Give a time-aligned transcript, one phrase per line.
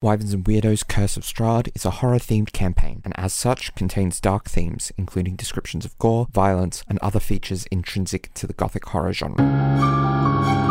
[0.00, 4.20] Wyverns and Weirdos Curse of Strahd is a horror themed campaign, and as such contains
[4.20, 9.12] dark themes, including descriptions of gore, violence, and other features intrinsic to the gothic horror
[9.12, 10.67] genre.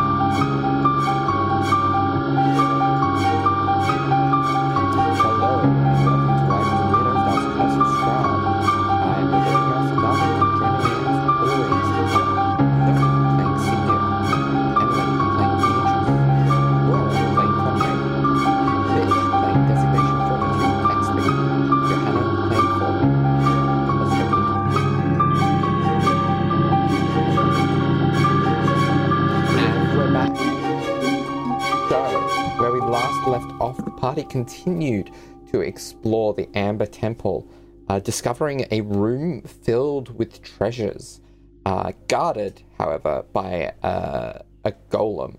[34.07, 35.11] Party continued
[35.51, 37.45] to explore the Amber Temple,
[37.89, 41.19] uh, discovering a room filled with treasures,
[41.65, 45.35] uh, guarded, however, by uh, a golem,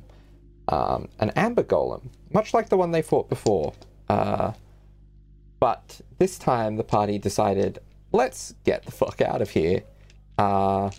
[0.68, 3.72] um, an Amber Golem, much like the one they fought before.
[4.10, 4.52] Uh,
[5.60, 7.78] but this time, the party decided,
[8.12, 9.82] let's get the fuck out of here.
[10.36, 10.90] Uh,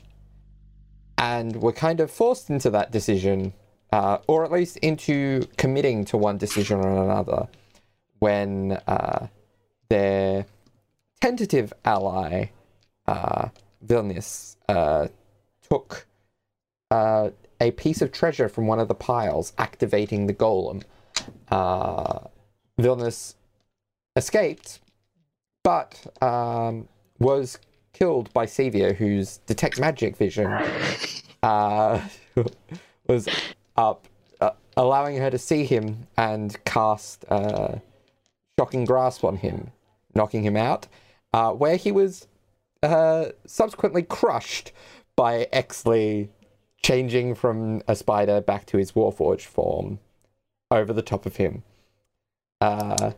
[1.19, 3.53] and were kind of forced into that decision,
[3.91, 7.47] uh, or at least into committing to one decision or another,
[8.19, 9.27] when uh,
[9.89, 10.45] their
[11.21, 12.45] tentative ally,
[13.07, 13.49] uh,
[13.85, 15.07] Vilnius, uh,
[15.69, 16.05] took
[16.91, 17.29] uh,
[17.59, 20.83] a piece of treasure from one of the piles, activating the golem.
[21.49, 22.19] Uh,
[22.79, 23.35] Vilnius
[24.15, 24.79] escaped,
[25.63, 26.87] but um,
[27.19, 27.59] was
[27.93, 30.49] killed by Sevia, whose detect magic vision
[33.07, 33.27] was
[33.79, 34.07] up,
[34.41, 37.75] uh, allowing her to see him and cast uh,
[38.59, 39.71] shocking grasp on him,
[40.13, 40.87] knocking him out,
[41.33, 42.27] uh, where he was
[42.83, 44.73] uh, subsequently crushed
[45.15, 46.27] by Exley,
[46.83, 49.99] changing from a spider back to his Warforged form
[50.71, 51.63] over the top of him.
[52.61, 53.11] Uh,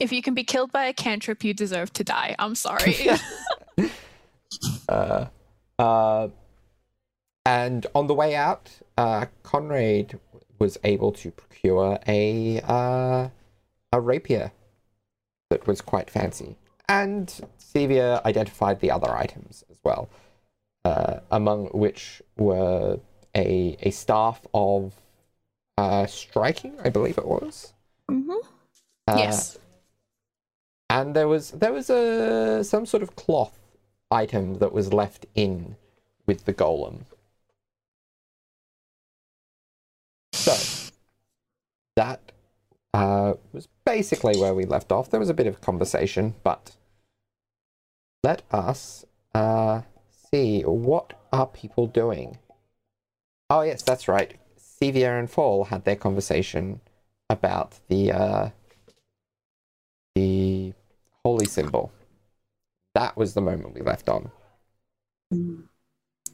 [0.00, 2.34] If you can be killed by a cantrip, you deserve to die.
[2.38, 2.96] I'm sorry.
[4.88, 5.26] uh,
[5.78, 6.28] uh,
[7.44, 8.70] and on the way out,
[9.02, 10.20] uh, Conrad
[10.60, 13.28] was able to procure a uh,
[13.92, 14.52] a rapier
[15.50, 16.56] that was quite fancy,
[16.88, 17.26] and
[17.58, 20.08] Sevia identified the other items as well,
[20.84, 23.00] uh, among which were
[23.34, 24.94] a a staff of
[25.78, 27.72] uh, striking, I believe it was.
[28.08, 28.30] hmm
[29.08, 29.58] Uh, yes.
[30.88, 33.58] and there was there was a some sort of cloth
[34.12, 35.74] item that was left in
[36.26, 36.98] with the golem.
[40.42, 40.54] So
[41.96, 42.20] that
[42.94, 45.10] uh, was basically where we left off.
[45.10, 46.76] There was a bit of conversation, but
[48.22, 49.04] let us
[49.34, 49.82] uh,
[50.32, 52.38] see what are people doing.
[53.50, 54.38] Oh yes, that's right.
[54.58, 56.80] Sevia and Fall had their conversation
[57.28, 58.48] about the uh,
[60.14, 60.72] the
[61.24, 61.92] holy symbol.
[62.94, 64.30] That was the moment we left on.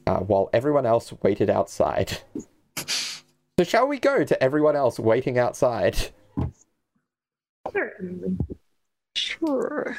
[0.07, 2.17] Uh, while everyone else waited outside.
[2.77, 6.09] so, shall we go to everyone else waiting outside?
[7.71, 8.37] Certainly.
[9.15, 9.97] Sure.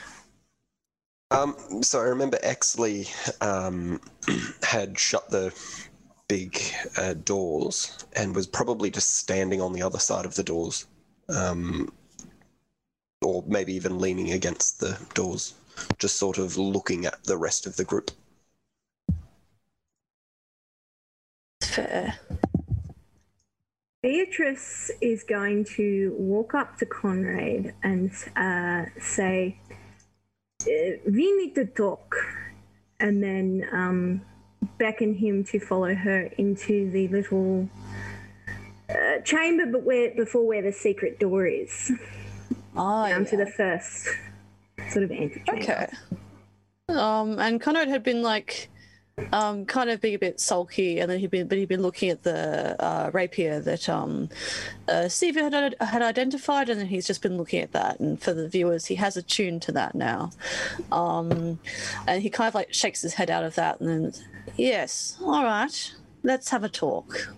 [1.31, 3.09] Um, so I remember Exley
[3.41, 4.01] um,
[4.63, 5.55] had shut the
[6.29, 6.61] big
[6.97, 10.87] uh, doors and was probably just standing on the other side of the doors,
[11.29, 11.93] um,
[13.23, 15.55] or maybe even leaning against the doors,
[15.99, 18.11] just sort of looking at the rest of the group.
[21.63, 22.19] Fair.
[24.03, 29.59] Beatrice is going to walk up to Conrad and uh, say,
[30.63, 32.15] "Uh, We need to talk.
[32.99, 34.23] And then um,
[34.79, 37.69] beckon him to follow her into the little
[38.89, 41.93] uh, chamber, but where before where the secret door is,
[42.77, 44.09] Oh, down to the first
[44.91, 45.63] sort of antechamber.
[45.63, 45.87] Okay.
[46.89, 48.70] Um, and Conrad had been like,
[49.33, 52.11] um, kind of being a bit sulky, and then he'd been, but he'd been looking
[52.11, 54.29] at the uh, rapier that um,
[54.89, 58.01] uh, Steve had had identified, and then he's just been looking at that.
[58.01, 60.31] And for the viewers, he has attuned to that now.
[60.93, 61.59] Um,
[62.07, 64.13] and he kind of like shakes his head out of that, and then,
[64.57, 67.35] yes, all right, let's have a talk.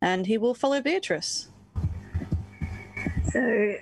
[0.00, 1.48] And he will follow Beatrice.
[3.32, 3.74] So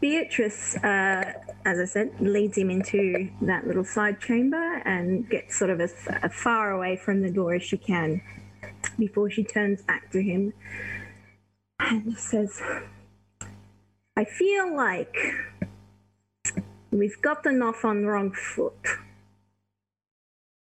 [0.00, 1.32] Beatrice, uh,
[1.64, 5.94] as I said, leads him into that little side chamber and gets sort of as,
[6.22, 8.22] as far away from the door as she can
[8.98, 10.52] before she turns back to him
[11.78, 12.60] and says,
[14.16, 15.14] I feel like
[16.90, 18.86] we've gotten off on the wrong foot.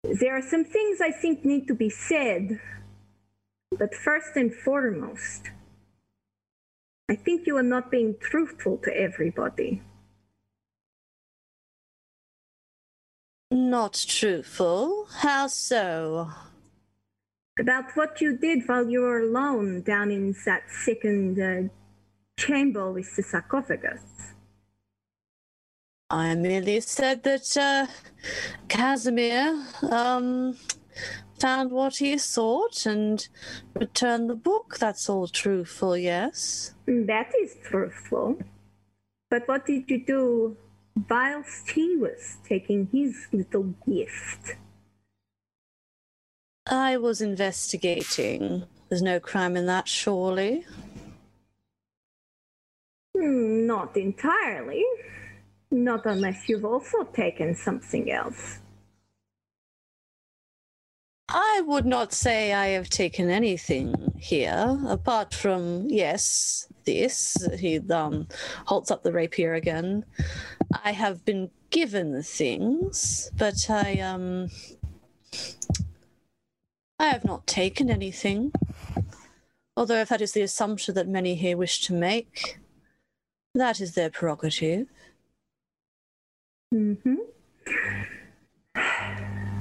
[0.03, 2.59] There are some things I think need to be said,
[3.77, 5.49] but first and foremost,
[7.09, 9.81] I think you are not being truthful to everybody.
[13.49, 15.07] Not truthful.
[15.19, 16.29] How so?
[17.59, 21.69] About what you did while you were alone down in that second uh,
[22.37, 24.01] chamber with the sarcophagus.
[26.09, 27.87] I merely said that uh,
[28.67, 30.57] Casimir um,
[31.39, 33.27] found what he sought and
[33.75, 34.77] returned the book.
[34.77, 36.73] That's all truthful, yes.
[36.85, 38.39] That is truthful.
[39.29, 40.57] But what did you do
[41.09, 44.55] whilst he was taking his little gift?
[46.65, 48.65] I was investigating.
[48.89, 50.65] There's no crime in that, surely.
[53.15, 54.83] Hmm, Not entirely.
[55.71, 58.59] Not unless you've also taken something else.
[61.29, 67.35] I would not say I have taken anything here, apart from, yes, this.
[67.59, 68.27] He um,
[68.65, 70.05] holds up the rapier again.
[70.85, 74.49] I have been given things, but I, um,
[76.97, 78.53] I have not taken anything.
[79.75, 82.57] Although, if that is the assumption that many here wish to make,
[83.53, 84.87] that is their prerogative.
[86.73, 87.15] Mm-hmm.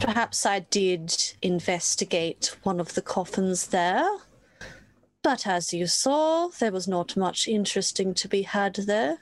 [0.00, 4.08] Perhaps I did investigate one of the coffins there,
[5.22, 9.18] but as you saw, there was not much interesting to be had there.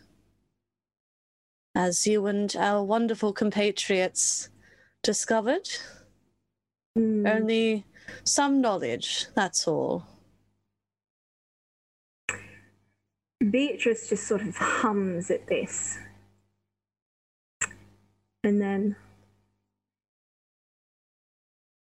[1.74, 4.48] As you and our wonderful compatriots
[5.02, 5.68] discovered,
[6.96, 7.26] Hmm.
[7.26, 7.84] only
[8.24, 10.06] some knowledge, that's all.
[13.50, 15.98] Beatrice just sort of hums at this.
[18.42, 18.96] And then.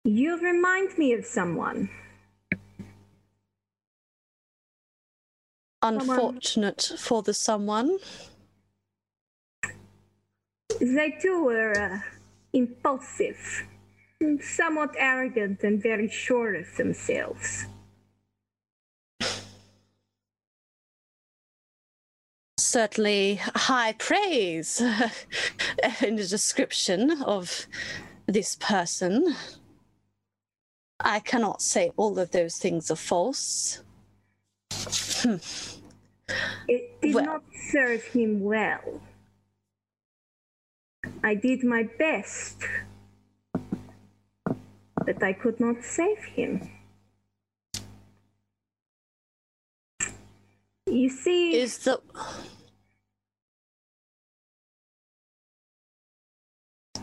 [0.03, 1.89] You remind me of someone.
[5.83, 7.97] Unfortunate for the someone.
[10.79, 11.99] They too were uh,
[12.53, 13.67] impulsive,
[14.39, 17.67] somewhat arrogant, and very sure of themselves.
[22.71, 24.79] certainly high praise
[26.01, 27.67] in the description of
[28.27, 29.35] this person.
[31.03, 33.81] I cannot say all of those things are false.
[34.71, 35.37] Hmm.
[36.67, 39.01] It did Well- not serve him well.
[41.23, 42.57] I did my best,
[45.05, 46.69] but I could not save him.
[50.87, 52.01] You see, Is the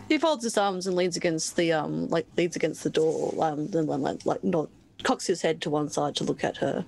[0.09, 3.69] he folds his arms and leans against the um like leans against the door um
[3.69, 4.69] then like like, not
[5.03, 6.85] cocks his head to one side to look at her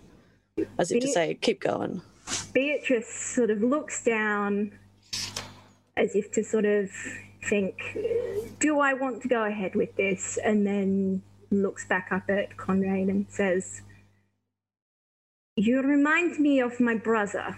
[0.78, 2.02] as if to say keep going
[2.52, 4.72] Beatrice sort of looks down
[5.96, 6.90] as if to sort of
[7.44, 7.76] think,
[8.58, 10.38] do I want to go ahead with this?
[10.42, 13.82] And then looks back up at Conrad and says,
[15.56, 17.56] You remind me of my brother.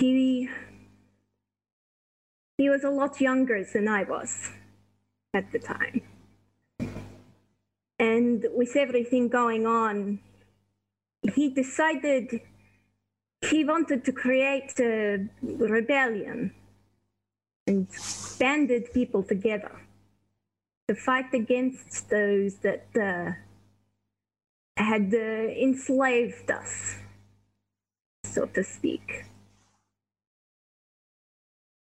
[0.00, 0.48] He
[2.56, 4.50] he was a lot younger than I was
[5.34, 6.00] at the time.
[7.98, 10.20] And with everything going on,
[11.34, 12.40] he decided
[13.50, 16.54] he wanted to create a rebellion
[17.66, 17.86] and
[18.38, 19.82] banded people together
[20.88, 23.32] to fight against those that uh,
[24.76, 26.96] had uh, enslaved us,
[28.24, 29.26] so to speak.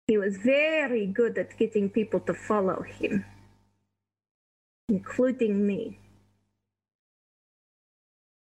[0.07, 3.25] He was very good at getting people to follow him,
[4.89, 5.99] including me.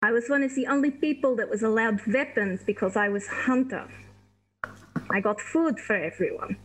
[0.02, 3.88] I was one of the only people that was allowed weapons because I was hunter.
[5.10, 6.56] I got food for everyone.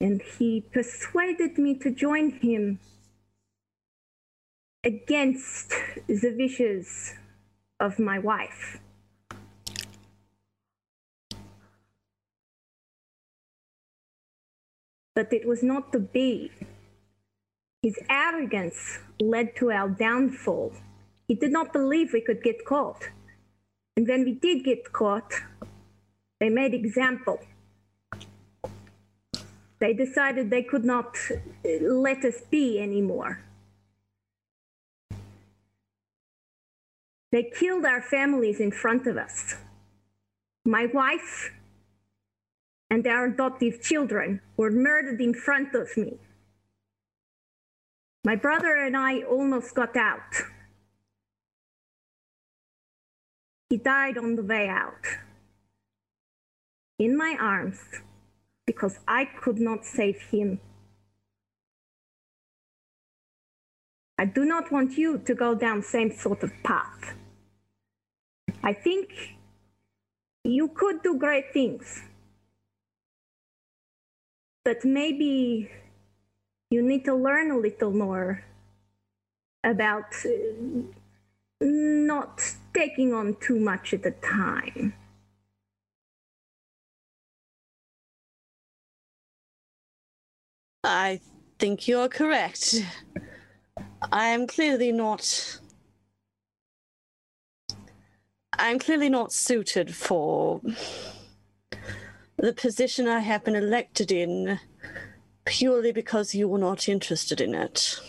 [0.00, 2.80] And he persuaded me to join him
[4.84, 5.72] against
[6.06, 7.14] the wishes
[7.80, 8.78] of my wife.
[15.16, 16.52] But it was not to be.
[17.82, 20.74] His arrogance led to our downfall.
[21.26, 23.08] He did not believe we could get caught.
[23.96, 25.32] And when we did get caught,
[26.38, 27.40] they made example.
[29.78, 33.42] They decided they could not uh, let us be anymore.
[37.32, 39.56] They killed our families in front of us.
[40.64, 41.52] My wife
[42.90, 46.18] and their adoptive children were murdered in front of me.
[48.24, 50.34] My brother and I almost got out.
[53.70, 55.04] He died on the way out.
[56.98, 57.78] In my arms,
[58.66, 60.60] because I could not save him.
[64.18, 67.14] I do not want you to go down same sort of path.
[68.62, 69.36] I think
[70.42, 72.02] you could do great things.
[74.66, 75.70] But maybe
[76.72, 78.42] you need to learn a little more
[79.62, 80.82] about uh,
[81.60, 82.42] not
[82.74, 84.92] taking on too much at a time.
[90.82, 91.20] I
[91.60, 92.82] think you're correct.
[94.10, 95.60] I am clearly not.
[98.58, 100.60] I'm clearly not suited for
[102.36, 104.60] the position I have been elected in
[105.44, 108.00] purely because you were not interested in it.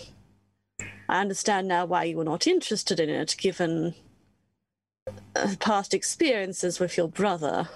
[1.07, 3.95] I understand now why you were not interested in it, given
[5.35, 7.69] uh, past experiences with your brother.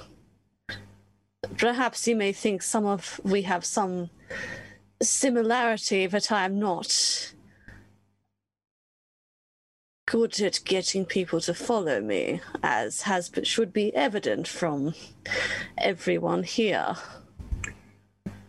[1.58, 4.10] Perhaps you may think some of we have some
[5.02, 7.34] similarity, but I am not
[10.12, 14.94] good at getting people to follow me, as has but should be evident from
[15.78, 16.98] everyone here.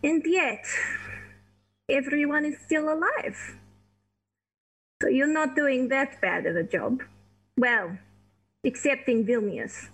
[0.03, 0.65] And yet,
[1.87, 3.55] everyone is still alive.
[5.01, 7.01] So you're not doing that bad of a job.
[7.57, 7.97] Well,
[8.65, 9.87] excepting Vilnius.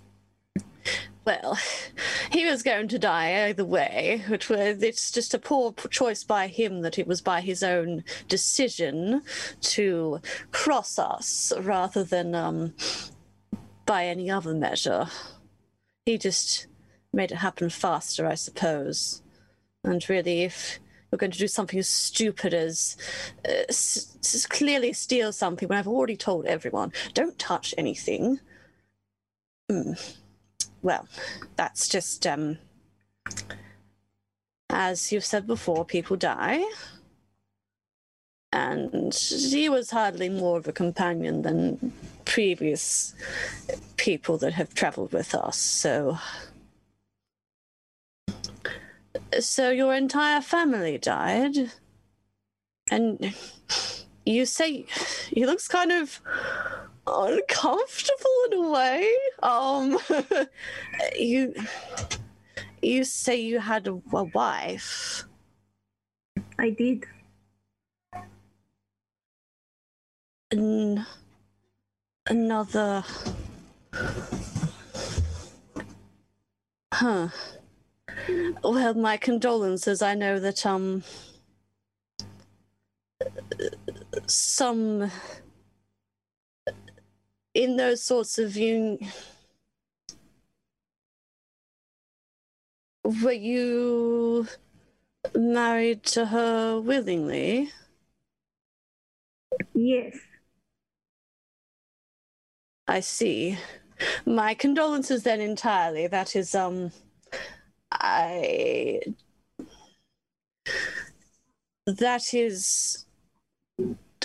[1.30, 1.56] Well,
[2.32, 6.48] he was going to die either way, which was it's just a poor choice by
[6.48, 9.22] him that it was by his own decision
[9.60, 10.20] to
[10.50, 12.74] cross us rather than um,
[13.86, 15.06] by any other measure.
[16.04, 16.66] He just
[17.12, 19.22] made it happen faster, I suppose.
[19.84, 20.80] And really, if
[21.12, 22.96] we're going to do something as stupid as
[23.48, 28.40] uh, s- s- clearly steal something when I've already told everyone, don't touch anything.
[29.70, 29.92] Hmm
[30.82, 31.06] well,
[31.56, 32.58] that's just um,
[34.70, 36.64] as you've said before, people die.
[38.52, 41.92] And he was hardly more of a companion than
[42.24, 43.14] previous
[43.96, 46.18] people that have traveled with us, so.
[49.38, 51.72] So your entire family died?
[52.90, 53.34] And
[54.26, 54.86] you say
[55.28, 56.20] he looks kind of
[57.10, 59.12] uncomfortable in a way.
[59.42, 59.98] Um,
[61.18, 61.54] you
[62.82, 65.24] you say you had a, a wife.
[66.58, 67.04] I did.
[70.50, 71.06] An,
[72.26, 73.04] another.
[76.92, 77.28] Huh.
[78.62, 80.02] Well, my condolences.
[80.02, 81.02] I know that um
[84.26, 85.10] some
[87.54, 88.98] in those sorts of un-
[93.04, 94.46] were you
[95.34, 97.70] married to her willingly?
[99.74, 100.16] Yes.
[102.88, 103.58] i see.
[104.26, 106.06] My condolences then entirely.
[106.06, 106.90] That is um
[107.92, 109.00] i
[111.86, 113.04] that is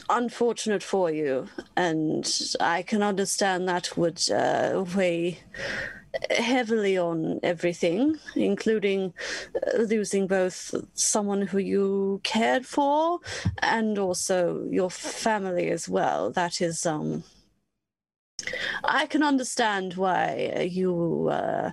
[0.09, 2.25] unfortunate for you, and
[2.59, 5.39] I can understand that would uh, weigh
[6.29, 9.13] heavily on everything, including
[9.55, 13.19] uh, losing both someone who you cared for
[13.59, 16.31] and also your family as well.
[16.31, 17.23] That is, um,
[18.83, 21.71] I can understand why you uh,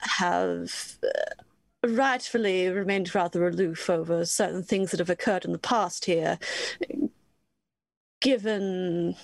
[0.00, 0.98] have.
[1.02, 1.44] Uh,
[1.86, 6.36] rightfully remained rather aloof over certain things that have occurred in the past here,
[8.20, 9.16] given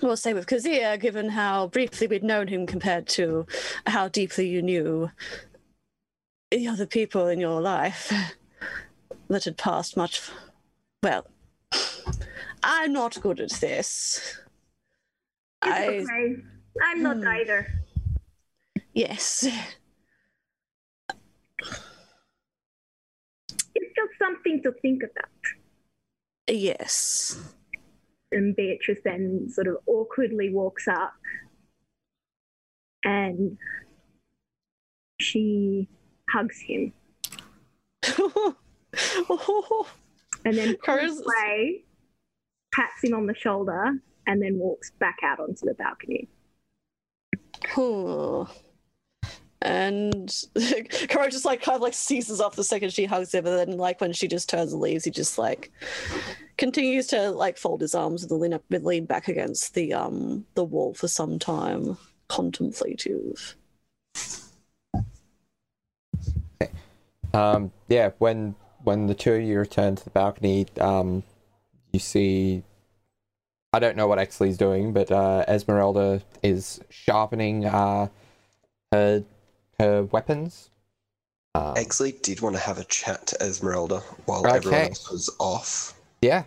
[0.00, 3.46] well, say with Kazir, given how briefly we'd known him compared to
[3.86, 5.10] how deeply you knew
[6.52, 8.12] the other people in your life
[9.28, 10.22] that had passed much.
[11.02, 11.26] Well,
[12.62, 14.38] I'm not good at this.
[15.64, 16.36] It's I okay.
[16.82, 17.26] I'm not Hmm.
[17.26, 17.66] either.
[18.94, 19.46] yes,
[23.74, 25.28] It's just something to think about.
[26.48, 27.38] Yes.
[28.32, 31.14] And Beatrice then sort of awkwardly walks up
[33.04, 33.56] and
[35.20, 35.88] she
[36.30, 36.92] hugs him
[40.44, 41.84] and then pulls away,
[42.74, 46.28] pats him on the shoulder, and then walks back out onto the balcony.
[47.76, 48.48] Oh.
[49.60, 50.32] And
[51.08, 53.76] Karo just like kind of like seizes off the second she hugs him, and then
[53.76, 55.72] like when she just turns and leaves, he just like
[56.56, 60.64] continues to like fold his arms and lean up, lean back against the um the
[60.64, 61.98] wall for some time,
[62.28, 63.56] contemplative.
[67.34, 71.22] Um, yeah, when when the two of you return to the balcony, um,
[71.92, 72.62] you see.
[73.70, 78.08] I don't know what Exley's doing, but uh, Esmeralda is sharpening uh,
[78.92, 79.22] her
[79.78, 80.70] her weapons.
[81.54, 84.56] Um, Exley did want to have a chat to Esmeralda while Okay.
[84.56, 85.94] everyone else was off.
[86.20, 86.44] Yeah.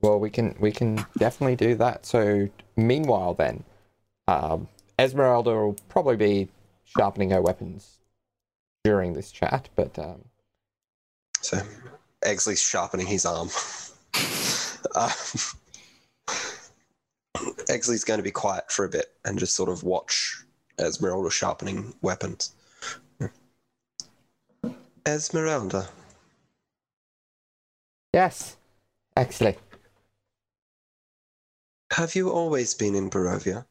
[0.00, 2.04] Well, we can we can definitely do that.
[2.04, 3.64] So meanwhile, then,
[4.28, 6.48] um, Esmeralda will probably be
[6.84, 7.98] sharpening her weapons
[8.84, 10.24] during this chat, but um,
[11.40, 11.58] So
[12.22, 13.48] Exley's sharpening his arm.
[14.94, 15.08] uh,
[17.68, 20.44] Exley's going to be quiet for a bit and just sort of watch
[20.78, 22.52] Esmeralda sharpening weapons.
[25.06, 25.88] Esmeralda,
[28.12, 28.56] yes,
[29.16, 29.56] actually,
[31.92, 33.66] have you always been in Barovia?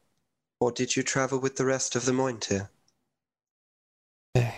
[0.60, 2.68] Or did you travel with the rest of the Mointir?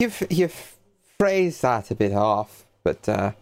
[0.00, 0.76] you've you've
[1.18, 3.32] phrased that a bit off, but uh,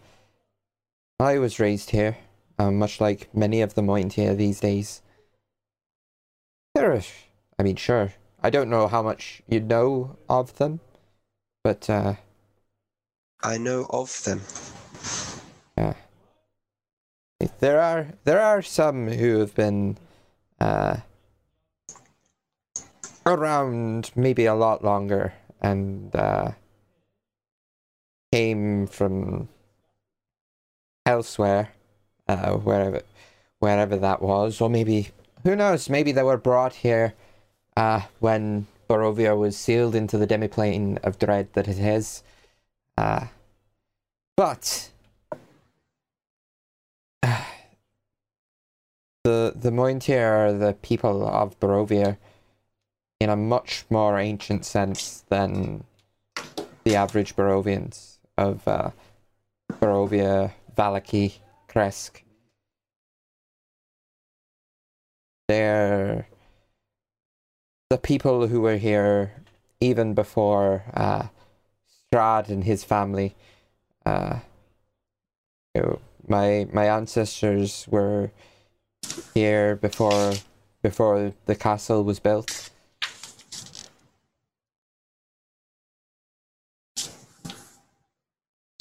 [1.19, 2.17] I was raised here,
[2.59, 5.01] um, much like many of the Moint here these days.
[6.75, 7.01] There are,
[7.57, 8.13] I mean, sure.
[8.45, 10.79] I don't know how much you know of them,
[11.63, 12.13] but uh,
[13.41, 14.39] I know of them.
[15.75, 15.95] Yeah.
[17.57, 19.97] There are there are some who have been
[20.59, 20.97] uh,
[23.25, 26.51] around maybe a lot longer and uh,
[28.31, 29.49] came from
[31.03, 31.71] elsewhere,
[32.27, 33.01] uh, wherever
[33.57, 35.09] wherever that was, or maybe
[35.41, 35.89] who knows?
[35.89, 37.15] Maybe they were brought here
[37.77, 42.23] uh, when Barovia was sealed into the demiplane of dread that it is.
[42.97, 43.27] Uh,
[44.37, 44.91] but
[47.23, 47.41] the
[49.55, 52.17] the Mointir are the people of Barovia
[53.19, 55.83] in a much more ancient sense than
[56.83, 58.91] the average Barovians of uh,
[59.73, 62.21] Barovia, Vallaki, Krezk.
[65.47, 66.27] They're
[67.89, 69.33] the people who were here
[69.79, 71.27] even before uh,
[72.13, 73.35] Strahd and his family.
[74.05, 74.39] Uh,
[75.73, 78.31] you know, my my ancestors were
[79.33, 80.33] here before
[80.81, 82.69] before the castle was built.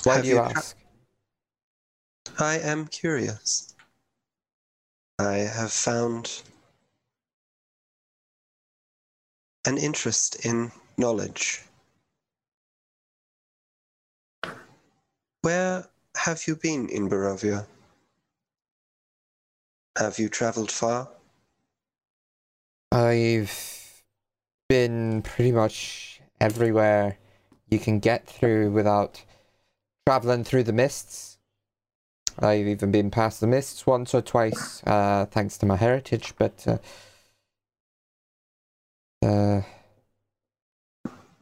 [0.04, 0.76] Why Have do you you ask?
[2.38, 3.74] I am curious.
[5.18, 6.42] I have found
[9.66, 11.62] an interest in knowledge.
[15.42, 17.66] Where have you been in Barovia?
[19.98, 21.08] Have you traveled far?
[22.90, 24.02] I've
[24.68, 27.18] been pretty much everywhere
[27.68, 29.22] you can get through without
[30.06, 31.38] traveling through the mists.
[32.38, 36.64] I've even been past the mists once or twice, uh, thanks to my heritage, but
[36.66, 36.78] uh,
[39.24, 39.62] uh,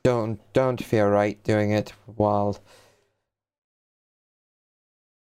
[0.05, 2.59] don't don't feel right doing it while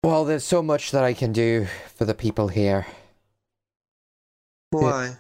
[0.03, 2.87] while there's so much that I can do for the people here.
[4.71, 5.17] Why?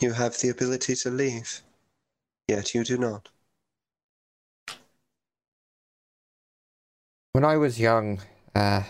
[0.00, 1.62] You have the ability to leave,
[2.48, 3.28] yet you do not.
[7.32, 8.20] When I was young,
[8.54, 8.82] uh,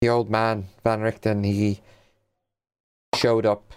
[0.00, 1.80] the old man, Van Richten, he
[3.14, 3.72] showed up.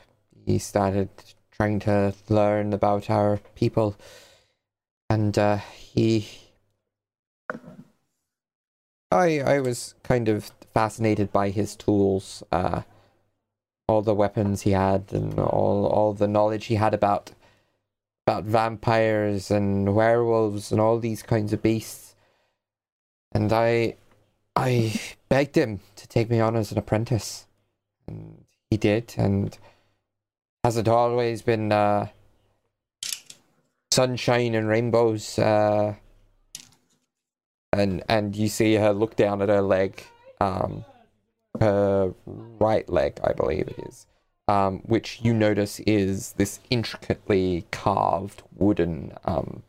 [0.49, 1.09] He started
[1.51, 3.95] trying to learn about our people.
[5.09, 6.27] And uh, he.
[9.11, 12.81] I, I was kind of fascinated by his tools, uh,
[13.87, 17.31] all the weapons he had, and all, all the knowledge he had about
[18.27, 22.09] about vampires and werewolves and all these kinds of beasts
[23.31, 23.95] and I
[24.55, 27.47] I begged him to take me on as an apprentice,
[28.07, 29.13] and he did.
[29.17, 29.57] And
[30.63, 32.07] has it always been uh,
[33.91, 35.39] sunshine and rainbows?
[35.39, 35.95] Uh,
[37.71, 40.03] and and you see her look down at her leg,
[40.41, 40.85] um,
[41.59, 44.05] her right leg, I believe it is.
[44.47, 49.61] Um, which you notice is this intricately carved wooden um,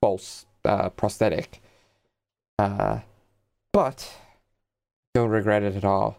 [0.00, 1.62] false uh, prosthetic.
[2.58, 3.00] Uh,
[3.72, 4.16] but
[5.14, 6.18] don't regret it at all.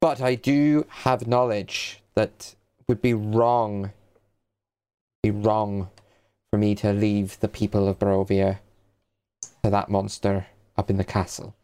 [0.00, 2.54] But I do have knowledge that
[2.88, 3.92] would be wrong,
[5.22, 5.90] be wrong
[6.50, 8.58] for me to leave the people of Barovia
[9.62, 11.54] to that monster up in the castle.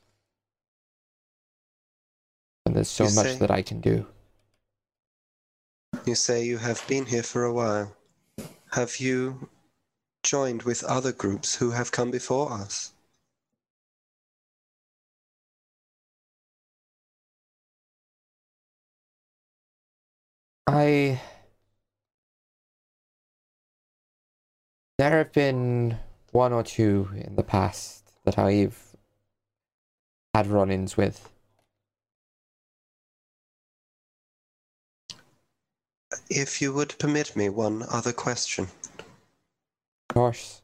[2.66, 4.06] And there's so You much say- that I can do.
[6.06, 7.96] You say you have been here for a while.
[8.72, 9.48] Have you
[10.22, 12.92] joined with other groups who have come before us?
[20.66, 21.20] I.
[24.98, 25.98] There have been
[26.30, 28.96] one or two in the past that I've
[30.34, 31.28] had run ins with.
[36.30, 38.68] If you would permit me one other question.
[40.10, 40.62] Of course.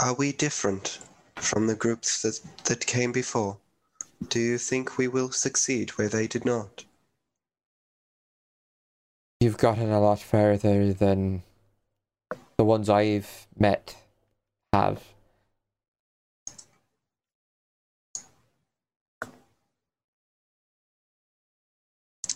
[0.00, 0.98] Are we different
[1.36, 3.58] from the groups that, that came before?
[4.28, 6.84] Do you think we will succeed where they did not?
[9.40, 11.42] You've gotten a lot further than
[12.56, 13.96] the ones I've met
[14.72, 15.02] have.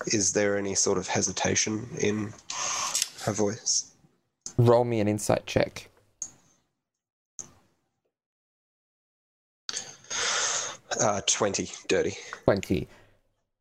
[0.07, 2.33] Is there any sort of hesitation in
[3.25, 3.93] her voice?
[4.57, 5.89] Roll me an insight check.
[11.01, 12.17] Uh, 20, dirty.
[12.45, 12.89] 20.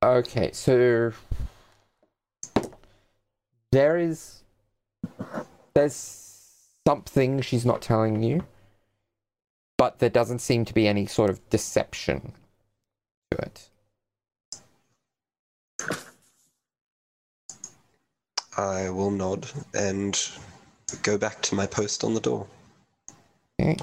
[0.04, 1.12] Okay, so
[3.77, 4.41] there is
[5.75, 5.93] there's
[6.87, 8.43] something she's not telling you,
[9.77, 12.33] but there doesn't seem to be any sort of deception
[13.29, 13.69] to it.
[18.57, 20.19] I will nod and
[21.03, 22.47] go back to my post on the door.
[23.61, 23.77] Okay.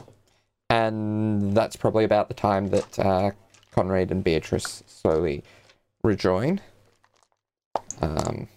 [0.70, 3.30] And that's probably about the time that uh,
[3.70, 5.44] Conrad and Beatrice slowly
[6.02, 6.60] rejoin.
[8.00, 8.48] Um,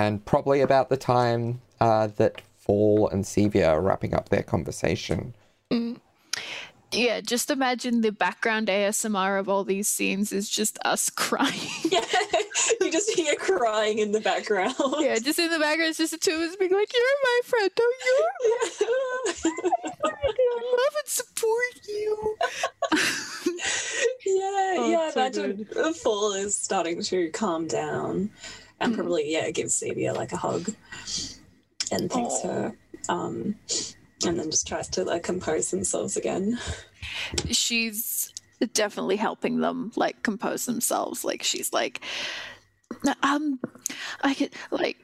[0.00, 5.34] and probably about the time uh, that Fall and Sevia are wrapping up their conversation.
[5.70, 5.98] Mm.
[6.92, 11.52] Yeah, just imagine the background ASMR of all these scenes is just us crying.
[11.88, 12.04] Yeah,
[12.80, 14.74] you just hear crying in the background.
[14.98, 17.40] yeah, just in the background, it's just the two of us being like, "You're my
[17.44, 18.26] friend, don't you?
[20.04, 22.36] I love and support you."
[24.26, 25.06] yeah, Oh, yeah.
[25.06, 28.30] it's so imagine the fall is starting to calm down,
[28.80, 28.96] and Mm.
[28.96, 30.70] probably yeah gives Sevia like a hug,
[31.92, 32.46] and thanks Aw.
[32.48, 32.76] her,
[33.08, 33.54] um,
[34.26, 36.58] and then just tries to like compose themselves again.
[37.50, 38.32] she's
[38.74, 42.02] definitely helping them like compose themselves like she's like
[43.22, 43.58] um
[44.20, 44.98] i could like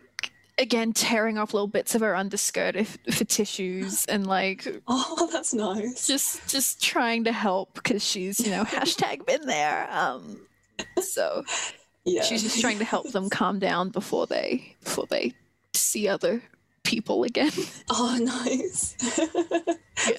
[0.59, 5.55] again tearing off little bits of her underskirt if, for tissues and like Oh, that's
[5.55, 6.07] nice.
[6.07, 10.39] just just trying to help because she's you know hashtag been there um
[11.01, 11.43] so
[12.07, 15.35] Yeah, she's just trying to help them calm down before they before they
[15.75, 16.41] see other
[16.85, 17.51] people again
[17.91, 18.95] Oh, nice.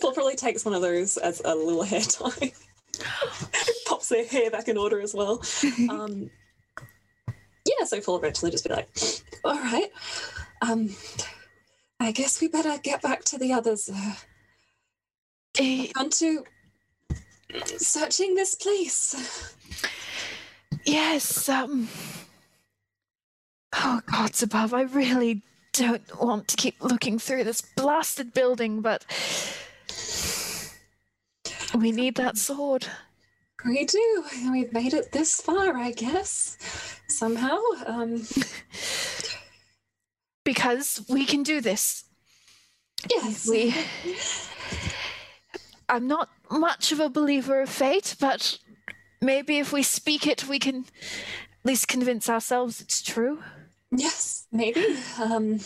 [0.01, 2.51] Paul probably takes one of those as a little hair tie.
[3.87, 5.41] Pops their hair back in order as well.
[5.89, 6.29] Um,
[7.65, 8.89] yeah, so Paul eventually just be like,
[9.45, 9.89] all right,
[10.61, 10.89] um,
[11.99, 13.89] I guess we better get back to the others.
[13.93, 14.13] Uh,
[15.59, 16.43] Eh, on to
[17.77, 19.55] searching this place.
[20.87, 21.89] Yes, um.
[23.75, 25.41] Oh, gods above, I really
[25.73, 29.05] don't want to keep looking through this blasted building, but.
[31.77, 32.87] We need that sword.
[33.65, 34.23] We do.
[34.49, 36.57] We've made it this far, I guess.
[37.07, 37.59] Somehow.
[37.85, 38.25] Um,
[40.45, 42.05] Because we can do this.
[43.11, 43.45] yes.
[43.49, 43.75] We.
[45.89, 48.57] I'm not much of a believer of fate, but
[49.21, 53.43] maybe if we speak it, we can at least convince ourselves it's true.
[53.91, 54.97] Yes, maybe.
[55.19, 55.59] Um,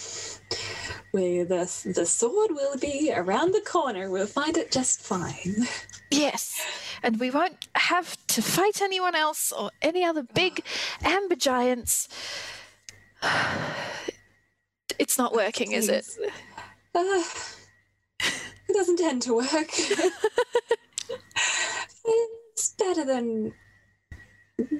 [1.12, 4.10] the the sword will be around the corner.
[4.10, 5.68] We'll find it just fine.
[6.12, 6.62] Yes,
[7.02, 10.64] and we won't have to fight anyone else or any other big
[11.04, 12.08] amber giants.
[15.00, 16.06] It's not working, is it?
[16.94, 17.24] Uh,
[18.20, 19.72] it doesn't tend to work.
[22.52, 23.54] it's better than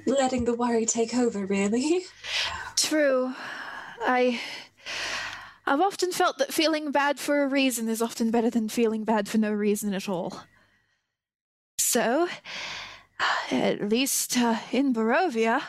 [0.06, 2.04] letting the worry take over, really.
[2.76, 3.34] True.
[4.00, 4.40] I.
[5.64, 9.28] I've often felt that feeling bad for a reason is often better than feeling bad
[9.28, 10.42] for no reason at all.
[11.78, 12.28] So,
[13.50, 15.62] at least uh, in Barovia,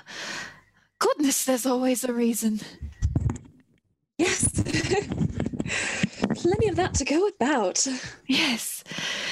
[0.97, 2.59] goodness, there's always a reason.
[4.17, 4.49] Yes.
[6.35, 7.85] Plenty of that to go about.
[8.25, 8.83] Yes.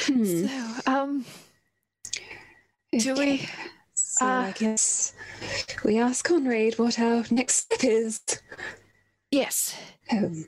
[0.06, 0.46] Hmm.
[0.46, 1.26] So, um,
[2.98, 3.48] do we?
[3.94, 5.14] So I Uh, guess
[5.84, 8.22] we ask Conrad what our next step is.
[9.32, 9.76] Yes.
[10.12, 10.48] Um,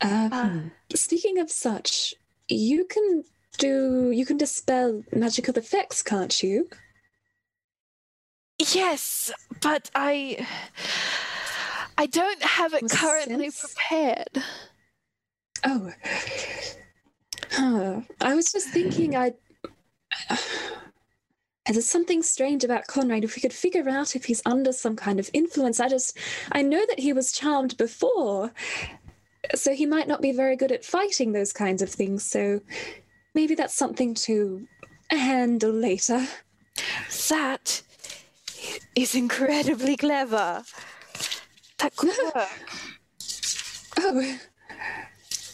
[0.00, 0.96] um, Uh.
[0.96, 2.14] speaking of such,
[2.48, 3.24] you can
[3.58, 6.68] do you can dispel magical effects, can't you?
[8.58, 10.46] Yes, but I
[11.98, 14.42] I don't have it currently sense- prepared.
[15.64, 15.90] Oh,
[17.52, 18.00] huh.
[18.20, 19.32] I was just thinking, I.
[21.68, 23.24] There's something strange about Conrad.
[23.24, 26.16] If we could figure out if he's under some kind of influence, I just.
[26.52, 28.52] I know that he was charmed before,
[29.54, 32.22] so he might not be very good at fighting those kinds of things.
[32.24, 32.60] So
[33.34, 34.66] maybe that's something to
[35.10, 36.26] handle later.
[37.28, 37.82] That
[38.94, 40.62] is incredibly clever.
[41.78, 42.48] That could work.
[43.98, 44.38] Oh,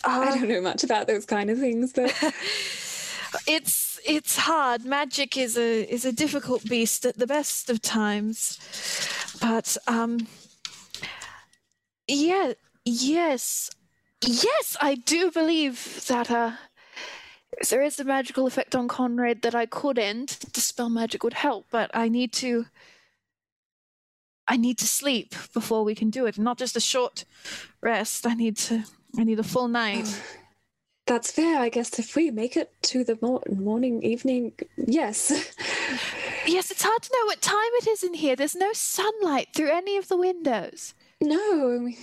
[0.05, 2.13] I Uh, don't know much about those kind of things, but
[3.47, 4.85] it's it's hard.
[4.85, 8.59] Magic is a is a difficult beast at the best of times.
[9.41, 10.27] But um
[12.09, 12.53] yeah,
[12.85, 13.71] yes.
[14.25, 16.53] Yes, I do believe that uh
[17.69, 20.39] there is a magical effect on Conrad that I could end.
[20.53, 22.67] Dispel magic would help, but I need to
[24.49, 26.39] I need to sleep before we can do it.
[26.39, 27.25] Not just a short
[27.81, 28.27] rest.
[28.27, 28.85] I need to
[29.19, 30.09] I need a full night.
[31.07, 31.59] that's fair.
[31.61, 35.31] I guess if we make it to the mor- morning, evening, yes.
[36.47, 38.35] Yes, it's hard to know what time it is in here.
[38.35, 40.95] There's no sunlight through any of the windows.
[41.21, 41.97] No, I mean,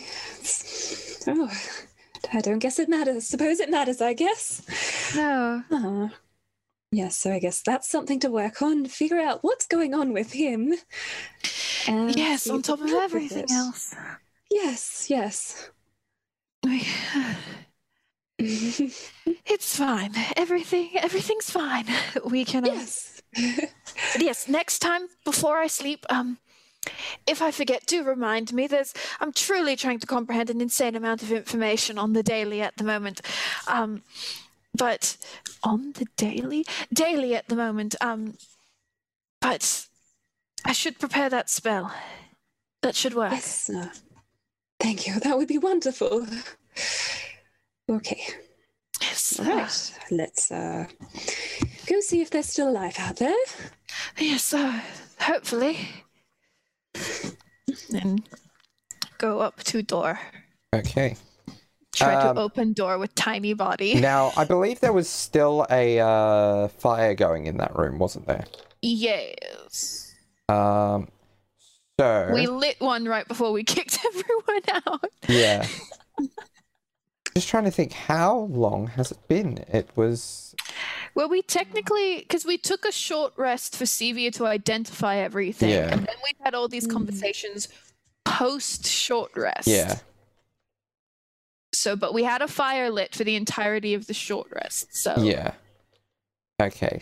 [1.28, 1.52] oh,
[2.34, 3.28] I don't guess it matters.
[3.28, 5.14] Suppose it matters, I guess.
[5.16, 5.64] No.
[5.72, 6.14] Ah.
[6.92, 8.86] Yes, so I guess that's something to work on.
[8.86, 10.74] Figure out what's going on with him.
[11.88, 13.94] And Yes, on top of everything else.
[14.50, 15.70] Yes, yes.
[19.46, 20.14] It's fine.
[20.38, 21.86] Everything everything's fine.
[22.24, 23.22] We can um, yes.
[24.20, 26.38] Yes, next time before I sleep, um,
[27.28, 28.68] if I forget, do remind me.
[28.68, 32.78] There's, I'm truly trying to comprehend an insane amount of information on the daily at
[32.78, 33.22] the moment.
[33.68, 34.04] Um,
[34.76, 35.18] but
[35.64, 37.96] on the daily, daily at the moment.
[38.02, 38.36] Um,
[39.42, 39.88] but
[40.66, 41.94] I should prepare that spell.
[42.82, 43.32] That should work.
[43.32, 43.70] yes.
[43.70, 43.90] uh,
[44.80, 45.20] thank you.
[45.20, 46.26] That would be wonderful.
[47.90, 48.22] Okay.
[49.02, 49.40] Yes.
[49.40, 49.94] All right.
[50.12, 50.86] Let's uh,
[51.88, 53.36] go see if they're still alive out there.
[54.18, 54.54] Yes.
[54.54, 54.80] Uh,
[55.20, 55.78] hopefully.
[57.94, 58.28] And
[59.18, 60.20] go up to door.
[60.74, 61.16] Okay.
[61.96, 63.96] Try Um, to open door with tiny body.
[64.00, 68.46] Now, I believe there was still a uh, fire going in that room, wasn't there?
[68.82, 70.14] Yes.
[70.48, 71.08] Um,
[72.00, 75.06] so We lit one right before we kicked everyone out.
[75.28, 75.66] yeah.
[77.40, 79.60] Just trying to think, how long has it been?
[79.72, 80.54] It was
[81.16, 85.90] Well, we technically, because we took a short rest for Sevia to identify everything, Yeah.
[85.90, 87.70] and then we had all these conversations
[88.26, 89.68] post short rest.
[89.70, 90.00] yeah.
[91.74, 94.94] So, but we had a fire lit for the entirety of the short rest.
[94.98, 95.54] So, Yeah.
[96.62, 97.02] Okay.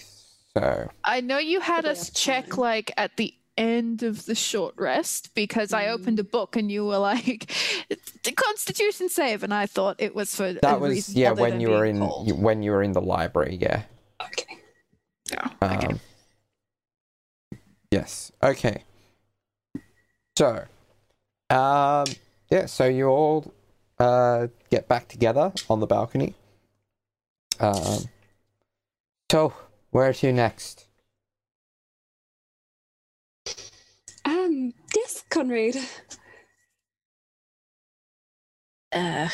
[0.55, 5.33] So I know you had us check like at the end of the short rest
[5.35, 7.51] because I opened a book and you were like,
[8.23, 11.41] "The Constitution save," and I thought it was for a that was reason yeah other
[11.41, 12.41] when you were in cold.
[12.41, 13.57] when you were in the library.
[13.59, 13.83] Yeah.
[14.21, 14.57] Okay.
[15.31, 15.87] okay.
[15.87, 15.99] Um,
[17.91, 18.31] Yes.
[18.43, 18.83] Okay.
[20.37, 20.65] So,
[21.49, 22.05] um,
[22.49, 22.65] yeah.
[22.65, 23.53] So you all
[23.99, 26.35] uh get back together on the balcony.
[27.59, 28.05] Um.
[29.31, 29.53] So
[29.91, 30.86] where to next?
[34.27, 35.77] Um, yes, Conrad.
[38.91, 39.29] Uh,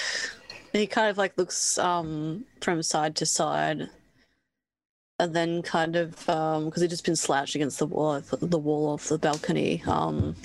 [0.72, 3.90] he kind of like looks um from side to side,
[5.18, 8.94] and then kind of um because he'd just been slouched against the wall, the wall
[8.94, 10.36] of the balcony, um,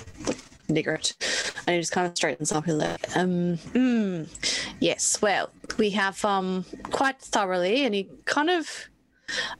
[0.68, 1.12] niggard,
[1.66, 2.64] and he just kind of straightens up.
[2.64, 4.28] He's like, um, mm,
[4.80, 8.88] yes, well, we have um quite thoroughly, and he kind of.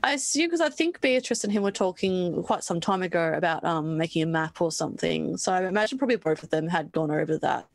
[0.02, 3.64] I assume because I think Beatrice and him were talking quite some time ago about
[3.64, 5.36] um making a map or something.
[5.36, 7.66] So I imagine probably both of them had gone over that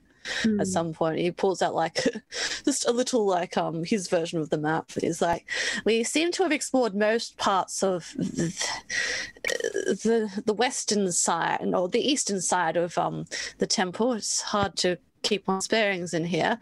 [0.60, 1.20] at some point.
[1.20, 2.08] He pulls out like
[2.66, 4.92] just a little like um his version of the map.
[5.00, 5.50] He's like
[5.86, 8.54] we seem to have explored most parts of the
[9.44, 13.26] the, the western side or the eastern side of um
[13.60, 14.14] the temple.
[14.14, 16.60] It's hard to keep one's bearings in here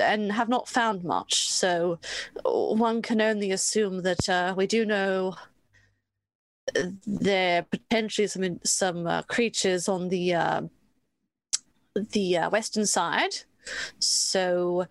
[0.00, 1.98] and have not found much so
[2.44, 5.34] one can only assume that uh, we do know
[7.06, 10.62] there are potentially some some uh, creatures on the uh,
[11.94, 13.34] the uh, western side.
[13.98, 14.86] So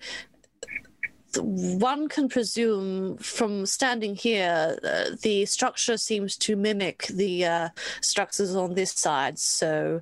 [1.38, 7.70] one can presume from standing here, uh, the structure seems to mimic the uh,
[8.02, 9.38] structures on this side.
[9.38, 10.02] So,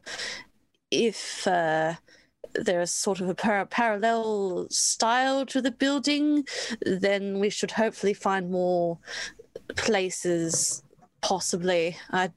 [0.92, 1.96] if uh,
[2.54, 6.46] there's sort of a par- parallel style to the building,
[6.82, 8.98] then we should hopefully find more
[9.76, 10.84] places.
[11.22, 12.32] Possibly, I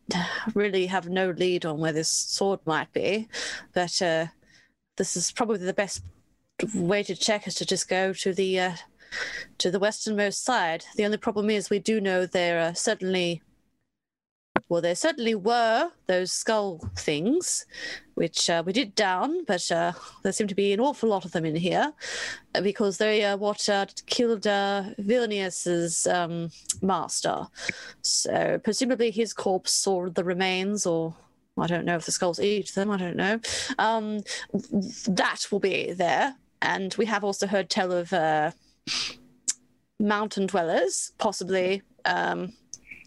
[0.55, 3.29] really have no lead on where this sword might be,
[3.75, 4.27] but uh,
[4.97, 6.03] this is probably the best
[6.73, 8.77] way to check is to just go to the uh,
[9.59, 10.85] to the westernmost side.
[10.95, 13.43] The only problem is we do know there are certainly
[14.69, 17.67] well, there certainly were those skull things,
[18.15, 19.93] which uh, we did down, but uh,
[20.23, 21.93] there seem to be an awful lot of them in here
[22.55, 26.51] uh, because they are what uh, killed uh, Vilnius's um,
[26.83, 27.47] master.
[28.03, 31.15] So presumably his corpse or the remains, or
[31.59, 32.91] I don't know if the skulls eat them.
[32.91, 33.41] I don't know.
[33.79, 34.21] Um,
[35.09, 38.51] that will be there, and we have also heard tell of uh,
[39.99, 42.53] mountain dwellers possibly um,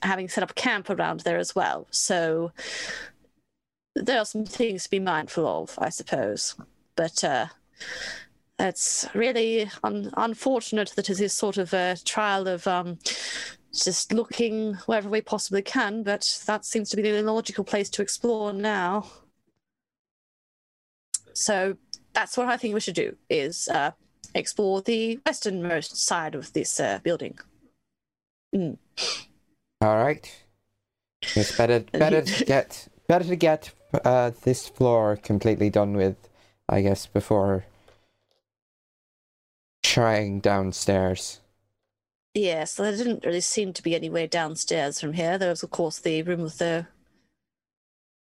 [0.01, 1.87] having set up camp around there as well.
[1.91, 2.51] So
[3.95, 6.55] there are some things to be mindful of, I suppose.
[6.95, 7.47] But uh,
[8.59, 12.99] it's really un- unfortunate that it is sort of a trial of um,
[13.73, 16.03] just looking wherever we possibly can.
[16.03, 19.05] But that seems to be the logical place to explore now.
[21.33, 21.77] So
[22.13, 23.91] that's what I think we should do: is uh,
[24.35, 27.37] explore the westernmost side of this uh, building.
[28.53, 28.77] Mm.
[29.81, 30.43] All right.
[31.35, 33.71] It's better better to get better to get
[34.05, 36.15] uh, this floor completely done with,
[36.67, 37.65] I guess, before
[39.83, 41.39] trying downstairs.
[42.35, 45.37] Yes, there didn't really seem to be any way downstairs from here.
[45.37, 46.85] There was, of course, the room with the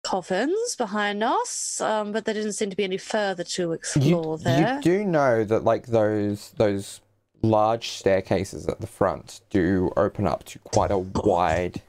[0.03, 4.43] coffins behind us, um, but there didn't seem to be any further to explore You,
[4.43, 4.75] there.
[4.75, 7.01] you do know that like those those
[7.41, 11.81] large staircases at the front do open up to quite a wide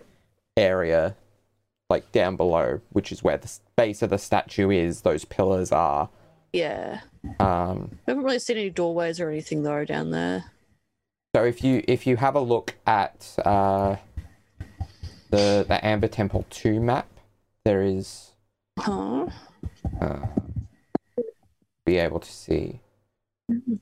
[0.56, 1.16] area,
[1.88, 5.00] like down below, which is where the base of the statue is.
[5.02, 6.08] Those pillars are.
[6.52, 7.00] Yeah,
[7.38, 10.44] Um, we haven't really seen any doorways or anything though down there.
[11.36, 13.96] So if you if you have a look at uh,
[15.30, 17.06] the the Amber Temple two map,
[17.64, 18.32] there is
[18.78, 19.26] Huh?
[20.00, 20.26] uh,
[21.86, 22.80] be able to see.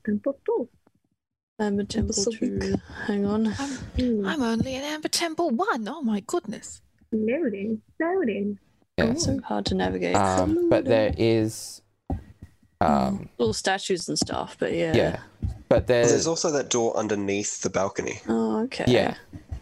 [0.04, 0.68] Temple too.
[1.60, 2.76] Amber Temple so two.
[3.06, 3.54] Hang on.
[3.58, 4.26] I'm.
[4.26, 5.88] I'm only in Amber Temple 1.
[5.88, 6.80] Oh my goodness.
[7.10, 8.58] Loading, loading.
[8.96, 9.14] Yeah.
[9.14, 10.14] So hard to navigate.
[10.14, 11.82] Um, but there is,
[12.80, 14.94] um, Little statues and stuff, but yeah.
[14.94, 15.20] yeah.
[15.68, 18.20] But there's there's also that door underneath the balcony.
[18.28, 18.84] Oh, okay.
[18.86, 19.14] yeah,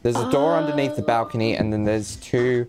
[0.02, 2.68] there's a door underneath the balcony, and then there's two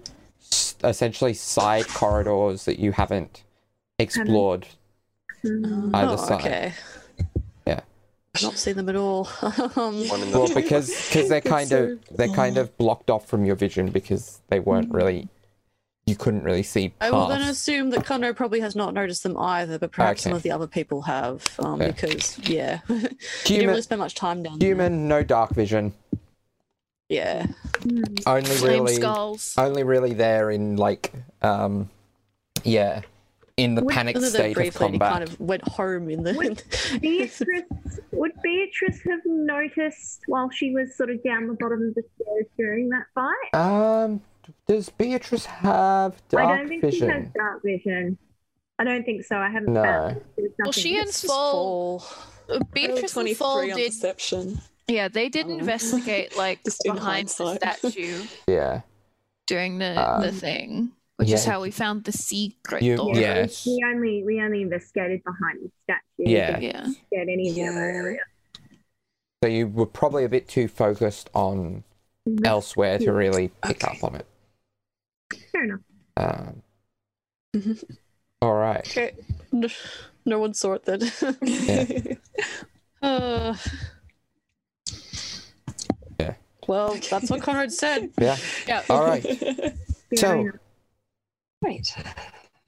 [0.83, 3.43] essentially side corridors that you haven't
[3.99, 4.67] explored.
[5.43, 5.93] Hmm.
[5.93, 6.39] Either oh, side.
[6.39, 6.73] okay.
[8.41, 8.47] Yeah.
[8.47, 9.27] I've not seen them at all.
[9.41, 13.27] um, One in the Well, because because they're kind of they're kind of blocked off
[13.27, 15.27] from your vision because they weren't really
[16.05, 17.51] you couldn't really see I will then past.
[17.51, 20.65] assume that Conrad probably has not noticed them either, but perhaps some of the other
[20.67, 21.87] people have, um, Yeah.
[21.91, 23.09] because yeah, you
[23.43, 24.69] didn't really spend much time down there.
[24.69, 25.93] human, no dark vision.
[27.09, 27.47] Yeah.
[28.25, 29.53] Only Flame really, skulls.
[29.57, 31.89] only really there in like, um,
[32.63, 33.01] yeah,
[33.57, 35.13] in the Would- panic Other than state of briefly, and he combat.
[35.19, 36.33] kind of went home in the.
[36.33, 36.63] Would
[37.01, 42.03] Beatrice, would Beatrice have noticed while she was sort of down the bottom of the
[42.15, 43.59] stairs during that fight?
[43.59, 44.21] Um,
[44.67, 46.39] does Beatrice have dark vision?
[46.39, 47.31] I don't think she has vision?
[47.35, 48.17] dark vision.
[48.79, 49.35] I don't think so.
[49.37, 49.81] I haven't No.
[49.83, 50.21] found.
[50.59, 52.57] Well, she and It's Fall, fall.
[52.57, 53.87] uh, Beatrice and 23 Fall on did.
[53.87, 54.59] perception.
[54.87, 55.57] Yeah, they did Oh.
[55.57, 58.81] investigate like Just in behind the statue Yeah.
[59.47, 63.13] during the the Um, thing, which is how we found the secret You- door.
[63.15, 63.65] Yeah, Yes.
[63.65, 66.31] we only we only investigated behind the statue.
[66.31, 66.59] Yeah.
[66.59, 66.85] Yeah.
[67.11, 67.97] Get any of other Yeah.
[67.97, 68.19] area.
[69.43, 71.83] So you were probably a bit too focused on
[72.43, 73.97] elsewhere to really pick Okay.
[73.97, 74.25] up on it.
[75.51, 75.79] Fair enough.
[76.17, 76.63] Um,
[78.41, 78.87] all right.
[78.87, 79.13] Okay.
[79.51, 79.67] No,
[80.25, 81.01] no one saw it then.
[83.01, 83.55] uh,
[86.19, 86.33] Yeah.
[86.67, 88.11] Well, that's what Conrad said.
[88.19, 88.37] Yeah.
[88.67, 88.83] Yeah.
[88.89, 89.25] All right.
[90.15, 90.55] So- enough.
[91.61, 91.95] Right.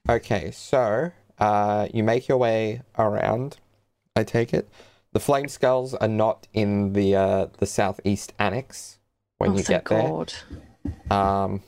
[0.07, 3.57] Okay, so uh, you make your way around.
[4.15, 4.67] I take it.
[5.11, 8.97] The flame skulls are not in the uh, the southeast annex
[9.37, 10.01] when oh, you get there.
[10.01, 10.33] God.
[11.11, 11.61] Um,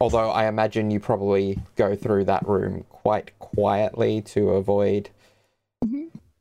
[0.00, 5.10] although I imagine you probably go through that room quite quietly to avoid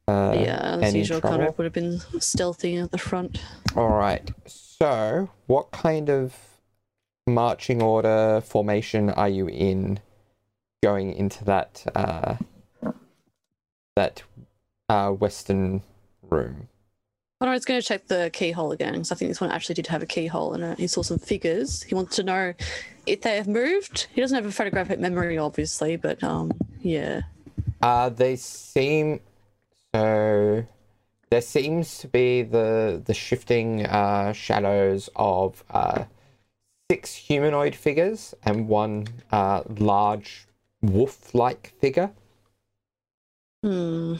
[0.07, 1.37] uh, yeah, as any usual, trouble.
[1.37, 3.41] Conrad would have been stealthy at the front.
[3.75, 4.29] All right.
[4.45, 6.35] So, what kind of
[7.27, 9.99] marching order formation are you in
[10.81, 12.35] going into that uh,
[13.95, 14.23] that
[14.89, 15.83] uh, western
[16.29, 16.67] room?
[17.41, 20.03] Conrad's going to check the keyhole again because I think this one actually did have
[20.03, 20.77] a keyhole in it.
[20.77, 21.81] He saw some figures.
[21.81, 22.53] He wants to know
[23.07, 24.07] if they have moved.
[24.13, 26.51] He doesn't have a photographic memory, obviously, but um,
[26.81, 27.21] yeah.
[27.81, 29.21] Uh, they seem
[29.93, 30.65] so.
[31.31, 36.03] There seems to be the the shifting uh, shadows of uh,
[36.91, 40.45] six humanoid figures and one uh, large
[40.81, 42.11] wolf-like figure.
[43.63, 44.15] Hmm.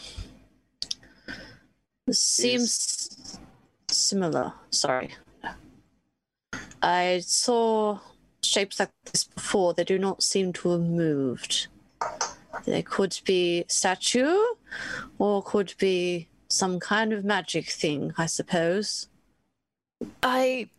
[2.08, 3.40] This seems
[3.90, 4.54] similar.
[4.70, 5.12] Sorry.
[6.82, 8.00] I saw
[8.44, 9.74] shapes like this before.
[9.74, 11.68] They do not seem to have moved.
[12.66, 14.38] They could be statue,
[15.18, 19.08] or could be some kind of magic thing, I suppose.
[20.22, 20.70] I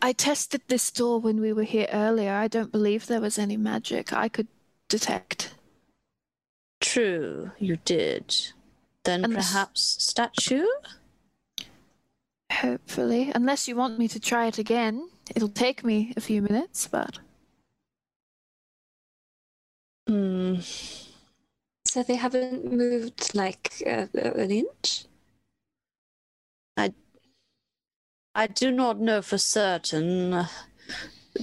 [0.00, 2.32] I tested this door when we were here earlier.
[2.32, 4.46] I don't believe there was any magic I could
[4.88, 5.54] detect.
[6.80, 8.34] True, you did.
[9.04, 10.66] Then Unless- perhaps statue?
[12.52, 15.08] Hopefully, unless you want me to try it again.
[15.34, 17.18] It'll take me a few minutes, but
[20.08, 20.56] Hmm.
[21.84, 25.04] So they haven't moved like uh, an inch?
[26.78, 26.94] I,
[28.34, 30.46] I do not know for certain,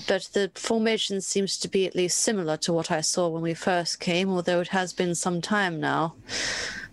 [0.07, 3.53] but the formation seems to be at least similar to what I saw when we
[3.53, 6.15] first came, although it has been some time now.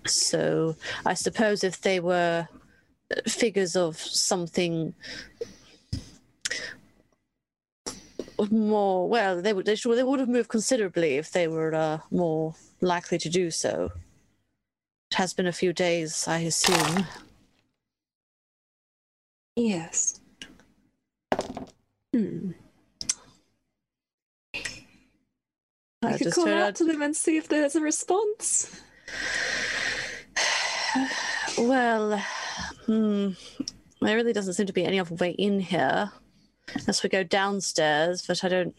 [0.07, 2.49] So I suppose if they were
[3.27, 4.95] figures of something
[8.51, 11.99] more, well, they would they, should, they would have moved considerably if they were uh,
[12.11, 13.93] more likely to do so.
[15.11, 17.07] It has been a few days, I assume.
[19.57, 20.21] Yes.
[22.15, 22.53] Hmm.
[26.03, 28.81] I I could call out to them and see if there's a response.
[31.59, 32.19] Well,
[32.87, 33.31] hmm,
[34.01, 36.11] there really doesn't seem to be any other way in here,
[36.75, 38.27] unless we go downstairs.
[38.27, 38.75] But I don't,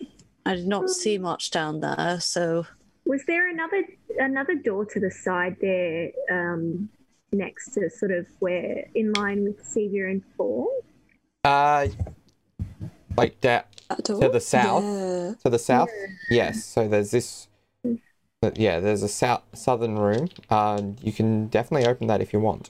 [0.45, 2.19] I did not see much down there.
[2.19, 2.65] So
[3.05, 3.83] Was there another
[4.19, 6.89] another door to the side there, um,
[7.31, 10.69] next to sort of where in line with Sevia and Four?
[11.43, 11.87] Uh,
[13.17, 14.83] like that That to the south.
[14.83, 15.33] Yeah.
[15.43, 15.89] To the south,
[16.29, 16.63] yes.
[16.63, 17.47] So there's this.
[18.41, 20.29] but yeah, there's a south southern room.
[20.49, 22.69] Uh, you can definitely open that if you want.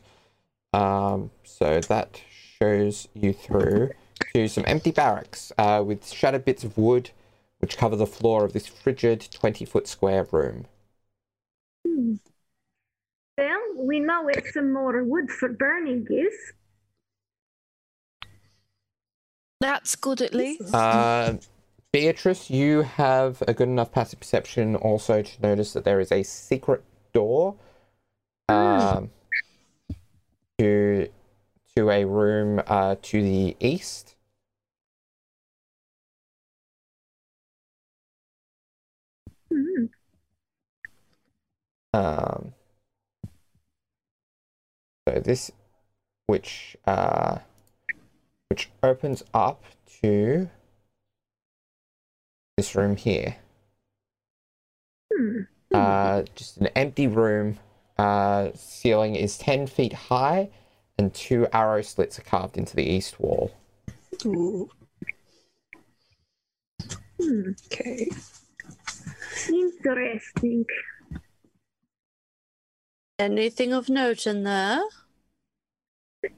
[0.73, 2.21] Um, so that
[2.59, 3.91] shows you through
[4.33, 7.11] to some empty barracks uh, with shattered bits of wood,
[7.59, 10.65] which cover the floor of this frigid twenty foot square room.
[11.85, 12.15] Hmm.
[13.37, 16.33] Well, we know where some more wood for burning is.
[19.63, 20.73] That's good at least.
[20.73, 21.37] Uh,
[21.93, 26.23] Beatrice, you have a good enough passive perception also to notice that there is a
[26.23, 26.83] secret
[27.13, 27.55] door
[28.49, 29.09] um,
[30.57, 31.07] to
[31.75, 34.15] to a room uh, to the east.
[39.49, 39.85] Hmm.
[41.93, 42.53] Um,
[45.07, 45.51] so this,
[46.27, 47.37] which uh,
[48.53, 49.63] which opens up
[50.03, 50.47] to
[52.55, 53.37] this room here.
[55.11, 55.39] Hmm.
[55.73, 57.57] Uh, just an empty room.
[57.97, 60.51] Uh, ceiling is ten feet high,
[60.99, 63.49] and two arrow slits are carved into the east wall.
[64.23, 64.69] Ooh,
[67.19, 68.07] okay.
[69.49, 70.63] Interesting.
[73.17, 74.83] anything of note in there?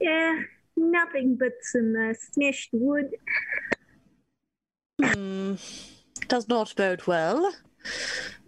[0.00, 0.40] Yeah,
[0.76, 3.14] nothing but some uh, smashed wood.
[5.02, 5.54] Hmm,
[6.28, 7.52] does not bode well.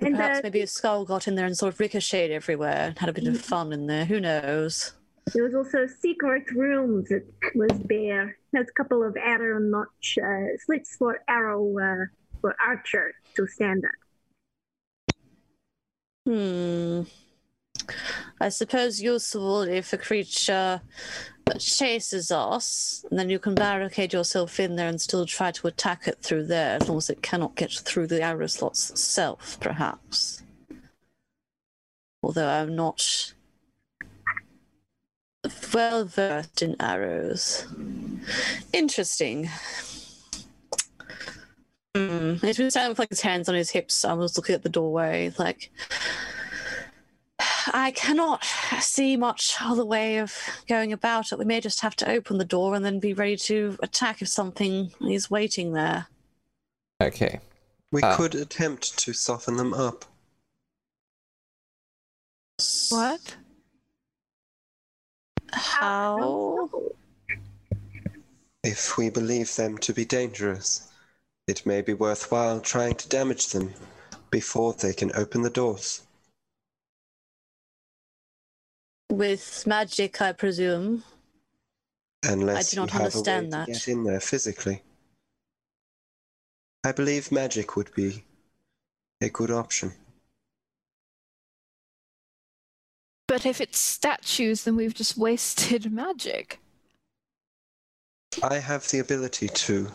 [0.01, 2.99] And, Perhaps uh, maybe a skull got in there and sort of ricocheted everywhere and
[2.99, 4.05] had a bit of fun in there.
[4.05, 4.93] Who knows?
[5.35, 7.25] There was also a secret room that
[7.55, 8.37] was bare.
[8.55, 12.07] Has a couple of arrow notch uh, slits for arrow uh,
[12.41, 13.91] for archer to stand at.
[16.27, 17.03] Hmm.
[18.41, 20.81] I suppose useful if a creature
[21.59, 26.07] chases us, and then you can barricade yourself in there and still try to attack
[26.07, 30.43] it through there, as long as it cannot get through the arrow slots itself, perhaps.
[32.23, 33.33] Although I'm not
[35.73, 37.67] well versed in arrows.
[38.73, 39.49] Interesting.
[41.95, 42.35] Hmm.
[42.35, 44.05] He's been standing with like his hands on his hips.
[44.05, 45.71] I was looking at the doorway, like
[47.73, 48.45] I cannot
[48.81, 50.35] see much other way of
[50.69, 51.39] going about it.
[51.39, 54.29] We may just have to open the door and then be ready to attack if
[54.29, 56.07] something is waiting there.
[57.01, 57.41] Okay.
[57.91, 58.17] We Uh.
[58.17, 60.05] could attempt to soften them up.
[62.91, 63.37] What?
[65.53, 66.69] How?
[68.65, 70.89] If we believe them to be dangerous,
[71.47, 73.73] it may be worthwhile trying to damage them
[74.31, 76.03] before they can open the doors.
[79.11, 81.03] With magic, I presume.
[82.25, 83.67] Unless I do not you have understand a way that.
[83.67, 84.83] to get in there physically.
[86.85, 88.25] I believe magic would be
[89.21, 89.93] a good option.
[93.27, 96.61] But if it's statues, then we've just wasted magic.
[98.43, 99.89] I have the ability to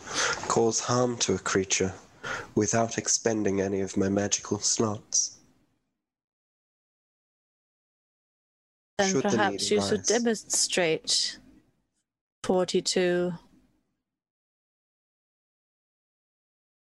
[0.47, 1.93] cause harm to a creature
[2.55, 5.37] without expending any of my magical slots.
[8.97, 11.39] Then Should the perhaps you should demonstrate
[12.43, 13.33] 42.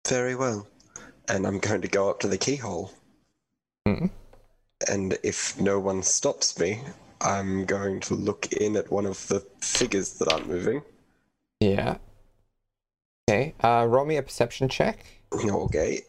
[0.08, 0.68] Very well.
[1.28, 2.91] And I'm going to go up to the keyhole.
[3.88, 4.08] Hmm.
[4.89, 6.82] And if no one stops me,
[7.22, 10.82] I'm going to look in at one of the figures that aren't moving.
[11.60, 11.98] Yeah.
[13.28, 13.56] Okay.
[13.64, 15.06] Uh, roll me a perception check.
[15.36, 16.02] Okay.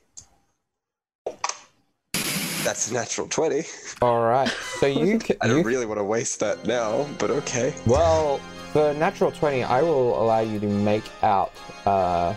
[2.66, 3.62] That's a natural 20.
[4.02, 4.48] All right.
[4.80, 5.36] So you can.
[5.40, 7.72] I don't really want to waste that now, but okay.
[7.86, 8.40] well,
[8.72, 11.52] for natural twenty, I will allow you to make out
[11.86, 12.34] uh,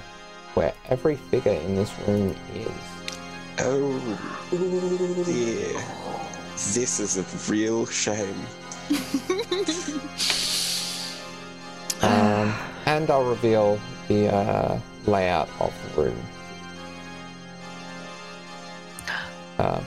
[0.53, 2.71] where every figure in this room is.
[3.57, 5.81] Oh dear.
[6.73, 8.45] This is a real shame.
[12.01, 12.55] Um,
[12.85, 13.77] and I'll reveal
[14.07, 16.17] the uh, layout of the room.
[19.59, 19.83] Uh,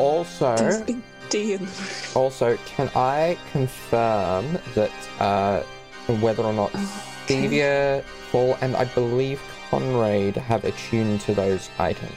[0.00, 4.90] also, There's a big D in the also, can I confirm that
[5.20, 5.62] uh,
[6.20, 6.72] whether or not
[7.26, 9.40] Stevia, Paul, and I believe
[9.70, 12.12] Conrad have attuned to those items?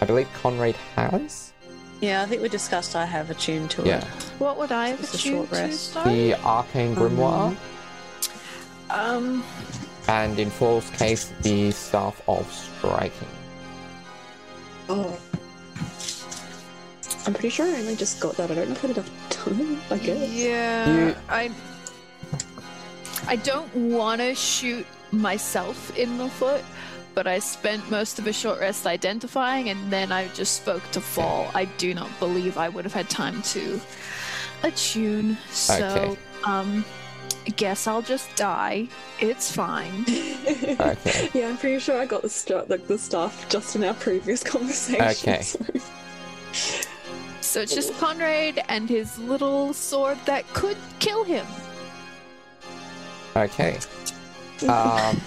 [0.00, 1.52] I believe Conrad has
[2.00, 3.98] Yeah, I think we discussed I have attuned to Yeah.
[3.98, 4.04] it.
[4.40, 5.92] What would I have Just a attuned short to, rest.
[5.92, 6.10] sorry?
[6.14, 7.54] the Arcane Grimoire,
[8.90, 9.44] Um,
[10.08, 13.28] and in Paul's case, the Staff of Striking.
[14.88, 15.16] Oh.
[17.26, 18.50] I'm pretty sure I only just got that.
[18.50, 20.30] I don't know if I had enough time, I guess.
[20.30, 21.50] yeah, You- I.
[23.28, 26.64] I don't want to shoot myself in the foot,
[27.14, 31.00] but I spent most of a short rest identifying, and then I just spoke to
[31.00, 31.48] Fall.
[31.54, 33.80] I do not believe I would have had time to
[34.64, 35.36] attune.
[35.50, 36.16] So, Okay.
[36.44, 36.84] um,
[37.46, 38.88] I guess I'll just die.
[39.20, 40.04] It's fine.
[40.80, 41.28] Okay.
[41.34, 44.42] yeah, I'm pretty sure I got the stu- like the stuff just in our previous
[44.54, 45.00] conversation.
[45.02, 45.42] Okay.
[45.42, 45.58] so-
[47.52, 51.46] So it's just Conrad and his little sword that could kill him.
[53.36, 53.78] Okay.
[54.68, 55.20] Um,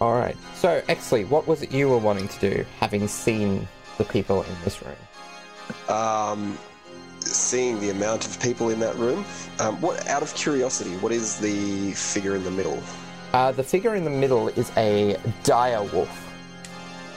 [0.00, 0.36] all right.
[0.54, 3.66] So, Exley, what was it you were wanting to do, having seen
[3.98, 4.94] the people in this room?
[5.88, 6.56] Um,
[7.18, 9.24] seeing the amount of people in that room,
[9.58, 10.06] um, what?
[10.06, 12.80] Out of curiosity, what is the figure in the middle?
[13.32, 16.08] Uh, the figure in the middle is a dire wolf.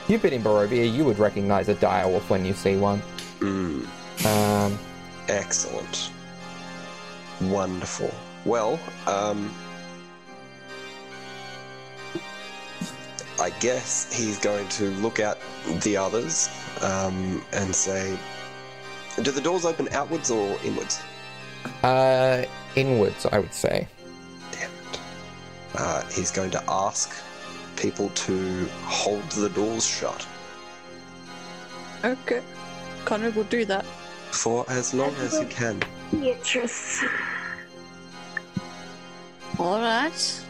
[0.02, 3.00] If you've been in Barovia, you would recognize a dire wolf when you see one.
[3.40, 3.86] Mm,
[4.26, 4.78] Um,
[5.28, 6.10] excellent.
[7.40, 8.12] Wonderful.
[8.44, 9.54] Well, um,
[13.40, 15.38] I guess he's going to look at
[15.82, 16.48] the others
[16.80, 18.18] um, and say,
[19.22, 20.98] "Do the doors open outwards or inwards?"
[21.84, 23.86] uh, inwards, I would say.
[24.50, 25.00] Damn it.
[25.76, 27.14] Uh, he's going to ask
[27.76, 30.26] people to hold the doors shut
[32.04, 32.42] Okay.
[33.04, 33.84] Conrad will do that.
[34.30, 35.82] for as long as he can.
[36.12, 37.04] Beatrice.
[39.58, 40.44] All right.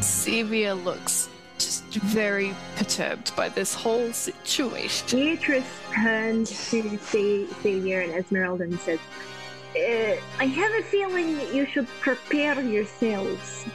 [0.00, 1.28] Sevia looks
[1.58, 5.18] just very perturbed by this whole situation.
[5.18, 8.98] Beatrice turns to see Xavier and Esmeralda and says,
[9.76, 13.66] uh, I have a feeling that you should prepare yourselves.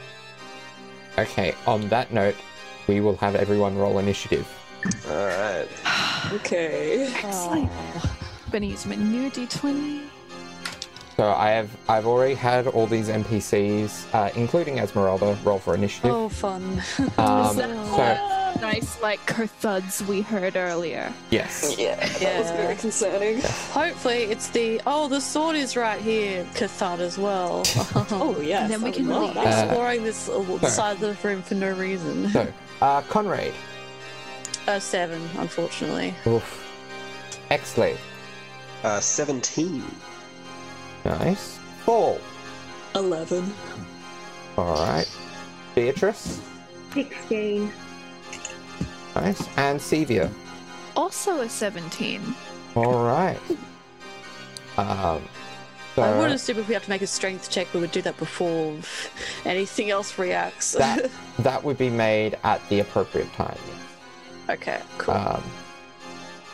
[1.18, 2.36] Okay, on that note,
[2.88, 4.48] we will have everyone roll initiative.
[5.10, 5.68] All right.
[6.34, 7.08] okay.
[7.14, 7.72] Excellent.
[8.52, 10.02] Gonna use my new d20.
[11.18, 16.12] So I have I've already had all these NPCs, uh, including Esmeralda, roll for initiative.
[16.12, 16.82] Oh, fun.
[17.18, 18.30] Um, So- so
[18.62, 21.12] Nice, like her thuds we heard earlier.
[21.32, 22.80] yes, Yeah, that was very Yeah.
[22.80, 23.42] concerning.
[23.72, 27.64] Hopefully, it's the oh, the sword is right here, Cathart as well.
[28.12, 28.64] Oh yes.
[28.64, 29.44] And then we can would love leave.
[29.44, 29.66] that.
[29.68, 32.30] Exploring this uh, side of the room for no reason.
[32.30, 32.48] So,
[32.82, 33.54] uh, Conrad,
[34.68, 36.14] A seven, unfortunately.
[36.28, 36.64] oof,
[37.52, 37.98] Exley,
[38.84, 39.84] Uh, 17.
[41.06, 41.60] nice.
[41.86, 42.20] Four.
[42.96, 43.54] Eleven.
[44.58, 45.10] all right.
[45.76, 46.40] Beatrice,
[46.94, 47.72] 16.
[49.16, 50.30] nice, and Sevia,
[50.96, 52.36] Also a 17.
[52.76, 53.40] all right.
[54.78, 55.22] Um,
[55.98, 58.02] I would So assume if we have to make a strength check, we would do
[58.04, 58.76] that before
[59.46, 60.72] anything else reacts.
[60.74, 61.10] that
[61.40, 63.58] that would be made at the appropriate time.
[64.50, 65.14] Okay, cool.
[65.14, 65.44] Um,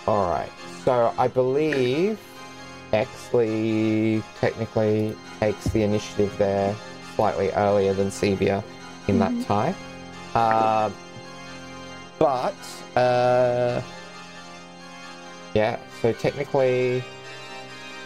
[0.07, 0.51] all right.
[0.85, 2.19] So I believe
[2.91, 6.75] Exley technically takes the initiative there
[7.15, 8.63] slightly earlier than Sevia
[9.07, 9.75] in that tie.
[10.35, 10.89] Uh,
[12.17, 12.55] but
[12.95, 13.81] uh,
[15.53, 15.79] yeah.
[16.01, 17.03] So technically,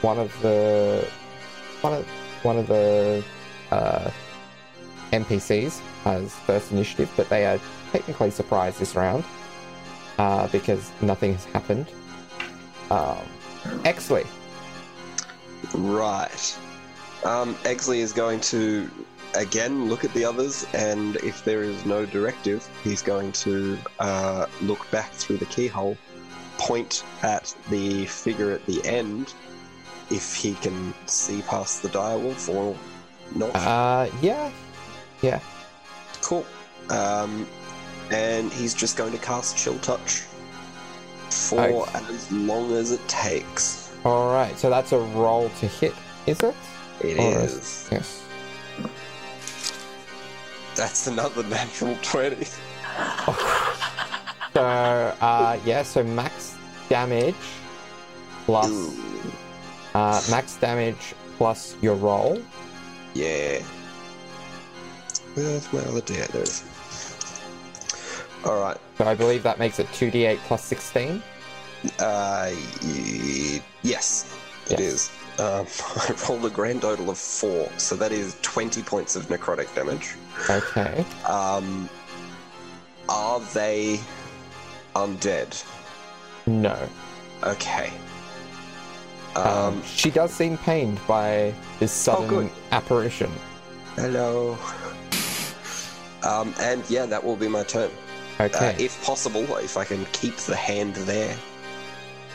[0.02, 1.08] one of the
[1.82, 2.08] one of
[2.44, 3.24] one of the
[3.72, 4.10] uh,
[5.12, 7.60] NPCs has first initiative, but they are
[7.92, 9.24] technically surprised this round
[10.18, 11.88] uh, because nothing has happened.
[12.92, 13.26] Um,
[13.84, 14.26] Exley.
[15.74, 16.58] Right.
[17.24, 18.90] Um, Exley is going to
[19.36, 24.46] again look at the others, and if there is no directive, he's going to uh,
[24.62, 25.98] look back through the keyhole,
[26.58, 29.34] point at the figure at the end,
[30.12, 32.76] if he can see past the direwolf or
[33.36, 33.56] not.
[33.56, 34.52] Uh, yeah,
[35.22, 35.40] yeah.
[36.22, 36.46] Cool.
[36.90, 37.48] Um,
[38.12, 40.22] and he's just going to cast Chill Touch
[41.30, 42.00] for Okay.
[42.14, 43.92] as long as it takes.
[44.06, 44.58] All right.
[44.58, 45.94] So that's a roll to hit,
[46.28, 46.56] is it?
[47.02, 47.88] It Or is.
[47.92, 48.22] Yes.
[50.76, 52.46] That's another natural 20.
[54.54, 55.82] So uh, yeah.
[55.82, 56.56] So max
[56.88, 57.34] damage
[58.46, 58.70] plus
[59.96, 62.40] uh, max damage plus your roll.
[63.16, 63.64] yeah.
[65.34, 66.28] Where's my other D8?
[66.28, 66.64] There it is.
[68.46, 68.78] Alright.
[68.98, 71.22] So I believe that makes it two d8 plus sixteen.
[72.00, 72.50] Uh,
[72.84, 74.38] y- yes,
[74.70, 74.80] it Yes.
[74.80, 75.12] is.
[75.40, 75.66] Um,
[75.98, 80.16] I rolled a grand total of four, so that is 20 points of necrotic damage.
[80.50, 81.04] Okay.
[81.28, 81.90] Um,
[83.10, 84.00] are they
[84.96, 85.64] undead?
[86.46, 86.78] No.
[87.44, 87.92] Okay.
[89.36, 92.50] Um, Um, she does seem pained by this sudden good.
[92.72, 93.32] apparition.
[93.96, 94.58] hello.
[96.24, 97.92] Um, and yeah, that will be my turn.
[98.44, 98.70] Okay.
[98.70, 101.36] Uh, if possible, if I can keep the hand there.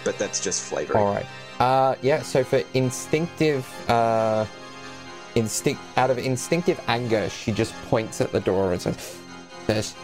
[0.05, 1.03] But that's just flavoring.
[1.03, 1.27] All right.
[1.61, 2.23] Uh, yeah.
[2.23, 4.47] So for instinctive, uh,
[5.35, 9.19] instinct out of instinctive anger, she just points at the door and says,
[9.67, 9.95] "There's,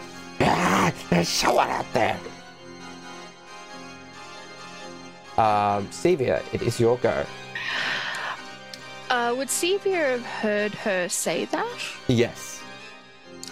[0.41, 2.19] ah, there's someone out there."
[5.37, 7.25] Um, Sevia, it is your go.
[9.09, 11.79] Uh, would Sevia have heard her say that?
[12.07, 12.61] Yes.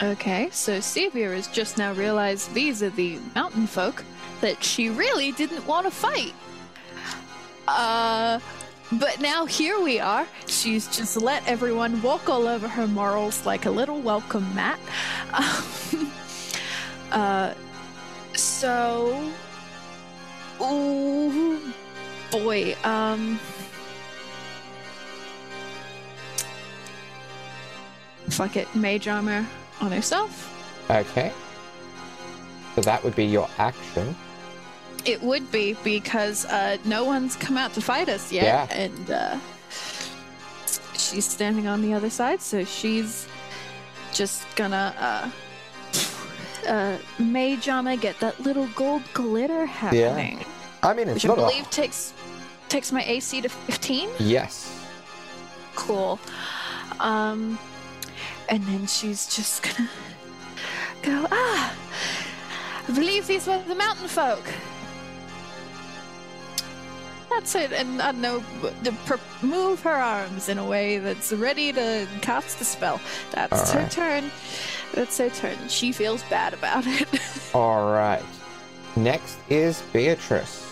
[0.01, 4.03] Okay, so Sevia has just now realized these are the mountain folk
[4.41, 6.33] that she really didn't want to fight.
[7.67, 8.39] Uh,
[8.93, 10.27] but now here we are.
[10.47, 14.79] She's just let everyone walk all over her morals like a little welcome mat.
[17.11, 17.53] Uh,
[18.33, 19.31] so,
[20.59, 21.59] ooh,
[22.31, 23.39] boy, um.
[28.29, 29.45] Fuck it, mage armor
[29.82, 30.49] on herself.
[30.89, 31.32] Okay.
[32.76, 34.15] So that would be your action.
[35.05, 38.76] It would be because uh, no one's come out to fight us yet, Yeah.
[38.78, 39.38] and uh,
[40.97, 43.28] she's standing on the other side, so she's
[44.13, 50.45] just gonna uh, uh, mage armor get that little gold glitter happening, Yeah.
[50.84, 52.13] I mean, it's which I not a- believe takes
[52.69, 54.09] takes my AC to fifteen.
[54.19, 54.71] Yes.
[55.76, 56.19] Cool.
[56.99, 57.59] Um,
[58.49, 59.89] and then she's just gonna
[61.01, 61.75] go, ah,
[62.87, 64.43] I believe these were the mountain folk.
[67.29, 68.43] That's it, and I don't know,
[69.41, 73.01] move her arms in a way that's ready to cast the spell.
[73.31, 74.29] That's her turn.
[74.93, 75.57] That's her turn.
[75.67, 77.07] She feels bad about it.
[77.55, 78.23] All right.
[78.95, 80.62] Next is Beatrice.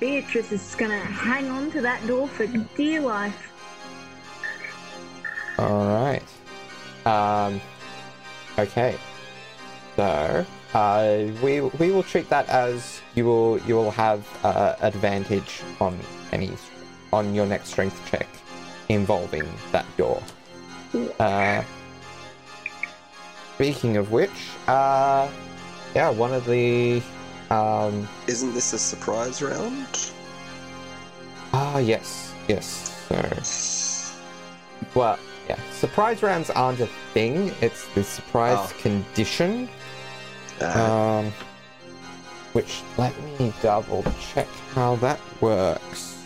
[0.00, 3.52] Beatrice is gonna hang on to that door for dear life.
[5.58, 6.24] All right.
[7.04, 7.60] Um.
[8.58, 8.96] Okay.
[9.96, 15.60] So, uh, we we will treat that as you will you will have uh, advantage
[15.80, 15.98] on
[16.32, 16.50] any
[17.12, 18.26] on your next strength check
[18.88, 20.22] involving that door.
[21.18, 21.62] Uh.
[23.56, 25.28] Speaking of which, uh,
[25.94, 27.02] yeah, one of the
[27.50, 28.08] um.
[28.26, 30.12] Isn't this a surprise round?
[31.52, 32.96] Ah, yes, yes.
[33.08, 34.16] So,
[34.94, 35.58] well, yeah.
[35.72, 37.52] Surprise rounds aren't a thing.
[37.60, 38.80] It's the surprise Oh.
[38.80, 39.68] condition.
[40.60, 41.32] Uh, Um,
[42.52, 46.16] which let me double check how that works.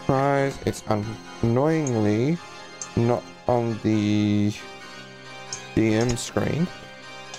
[0.00, 0.58] Surprise!
[0.66, 0.82] It's
[1.42, 2.38] annoyingly
[2.96, 4.52] not on the
[5.74, 6.66] DM screen.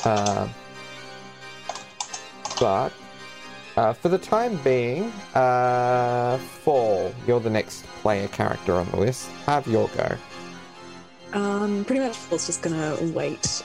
[0.05, 0.49] Um,
[2.59, 2.93] but
[3.77, 9.29] uh, for the time being, uh, Fall, you're the next player character on the list.
[9.45, 10.17] Have your go.
[11.33, 13.63] Um, pretty much Phil's just gonna wait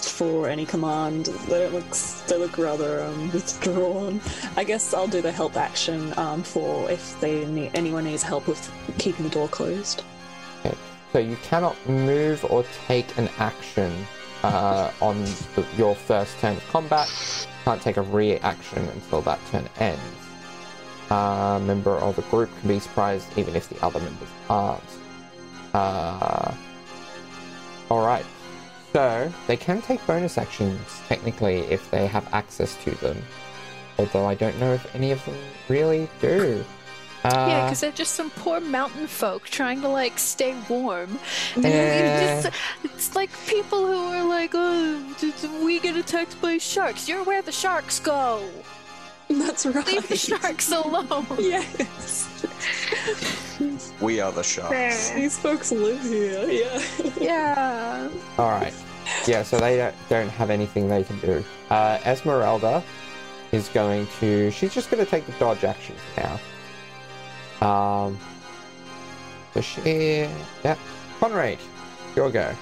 [0.00, 1.26] for any command.
[1.48, 1.90] They look
[2.28, 4.20] they look rather um, withdrawn.
[4.56, 8.46] I guess I'll do the help action um, for if they need, anyone needs help
[8.46, 10.04] with keeping the door closed.
[11.12, 14.06] So you cannot move or take an action
[14.42, 15.22] uh, on
[15.54, 17.08] the, your first turn of combat.
[17.64, 20.00] Can't take a reaction until that turn ends.
[21.10, 24.82] A member of a group can be surprised even if the other members aren't.
[25.74, 26.54] Uh,
[27.90, 28.24] Alright.
[28.94, 33.22] So they can take bonus actions technically if they have access to them.
[33.98, 35.36] Although I don't know if any of them
[35.68, 36.64] really do.
[37.24, 41.18] Uh, Yeah, because they're just some poor mountain folk trying to like stay warm.
[41.56, 42.42] And Eh.
[42.42, 45.02] just, it's like people who are like, oh,
[45.64, 47.08] we get attacked by sharks?
[47.08, 48.42] You're where the sharks go.
[49.28, 49.86] That's right.
[49.86, 51.26] Leave the sharks alone.
[51.38, 52.28] Yes.
[54.00, 54.70] We are the sharks.
[55.10, 55.16] Fair.
[55.20, 56.46] These folks live here.
[56.50, 56.82] Yeah.
[57.20, 58.08] Yeah.
[58.38, 58.74] Alright.
[59.26, 61.44] Yeah, so they don't, don't have anything they can do.
[61.70, 62.82] Uh, Esmeralda
[63.52, 64.50] is going to.
[64.50, 66.38] She's just going to take the dodge action now.
[67.62, 68.18] Um.
[69.60, 70.28] She.
[70.64, 70.76] Yeah.
[71.20, 71.58] Conrad,
[72.16, 72.54] your go.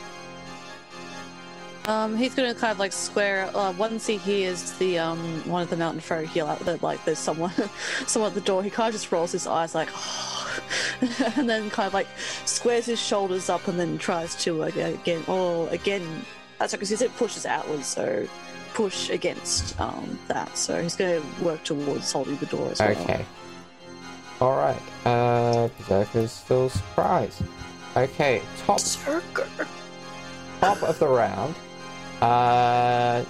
[1.86, 3.50] Um, he's gonna kind of like square.
[3.54, 7.02] Uh, once he hears the um one of the mountain folk yell out that like
[7.04, 7.52] there's someone,
[8.06, 8.62] someone at the door.
[8.62, 10.60] He kind of just rolls his eyes like, oh,
[11.36, 12.06] and then kind of like
[12.44, 15.24] squares his shoulders up and then tries to like again.
[15.26, 16.24] Oh, again.
[16.58, 18.28] That's because he said pushes outwards, so
[18.74, 20.54] push against um that.
[20.58, 22.90] So he's gonna work towards holding the door as well.
[22.90, 23.24] Okay.
[24.40, 24.82] Alright.
[25.04, 25.68] Uh.
[25.68, 27.42] Berserker's still surprised.
[27.96, 28.42] Okay.
[28.58, 29.44] Top Circle.
[30.60, 31.54] top of the round.
[32.20, 33.24] Uh,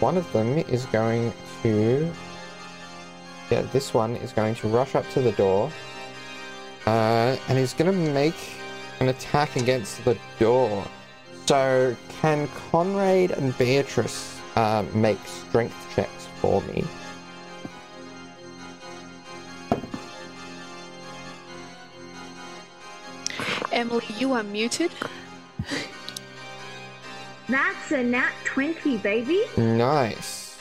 [0.00, 1.32] one of them is going
[1.62, 2.10] to.
[3.50, 5.70] Yeah, this one is going to rush up to the door.
[6.86, 8.56] Uh, and he's going to make
[9.00, 10.84] an attack against the door.
[11.46, 16.84] So, can Conrad and Beatrice uh, make strength checks for me?
[23.72, 24.92] Emily, you are muted.
[27.48, 29.44] That's a nat 20, baby.
[29.56, 30.58] Nice.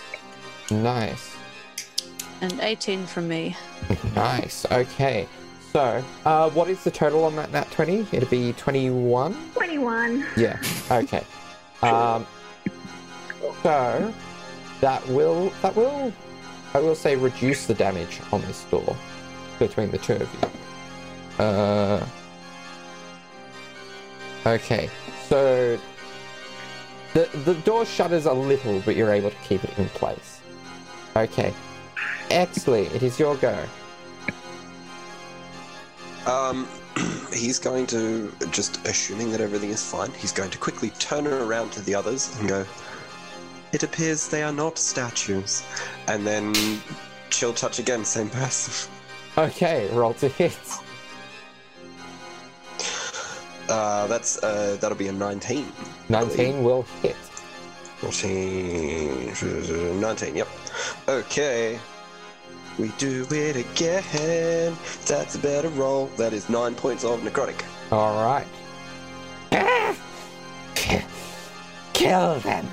[0.72, 1.36] Nice.
[2.42, 3.56] And 18 from me.
[4.16, 4.66] Nice.
[4.72, 5.28] Okay.
[5.72, 8.08] So, uh, what is the total on that nat 20?
[8.12, 9.52] It'd be 21?
[9.54, 10.26] 21.
[10.38, 10.60] Yeah.
[10.92, 11.24] Okay.
[11.82, 12.28] Um.
[13.64, 14.14] So
[14.82, 16.14] that will that will
[16.74, 18.96] I will say reduce the damage on this door
[19.58, 21.44] between the two of you.
[21.44, 22.06] Uh.
[24.46, 24.90] Okay.
[25.28, 25.80] So
[27.14, 30.42] the the door shudders a little, but you're able to keep it in place.
[31.16, 31.54] Okay.
[32.30, 33.66] Exley, it is your go.
[36.26, 36.68] Um,
[37.34, 40.12] he's going to just assuming that everything is fine.
[40.12, 42.66] He's going to quickly turn around to the others and go.
[43.74, 45.64] It appears they are not statues,
[46.08, 46.54] and then
[47.30, 48.92] chill touch again, same person.
[49.38, 50.60] Okay, roll to hit.
[53.72, 55.66] Uh, that's uh, that'll be a 19.
[56.10, 57.16] 19 will hit.
[58.02, 60.48] 14, 19, yep.
[61.08, 61.80] Okay.
[62.80, 64.76] We do it again.
[65.06, 66.08] That's a better roll.
[66.18, 67.64] That is nine points of necrotic.
[67.92, 68.48] All right.
[71.94, 72.68] Kill them.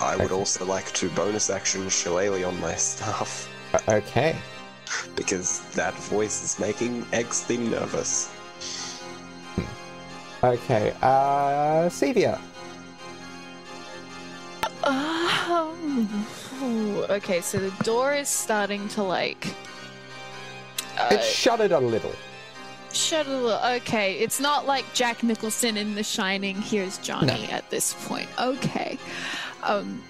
[0.00, 0.34] I would Okay.
[0.34, 3.48] also like to bonus action Shillelagh on my staff
[3.86, 4.34] Okay.
[5.14, 8.30] because that voice is making Exley nervous.
[10.42, 10.94] Okay.
[11.02, 12.38] Uh, Sevia.
[14.84, 16.24] Um,
[17.10, 19.54] okay, so the door is starting to like.
[20.98, 22.12] Uh, It shuddered a little.
[22.92, 23.60] shut a little.
[23.76, 26.56] Okay, it's not like Jack Nicholson in The Shining.
[26.60, 27.52] Here's Johnny No.
[27.54, 28.28] at this point.
[28.40, 28.98] Okay.
[29.62, 30.02] Um,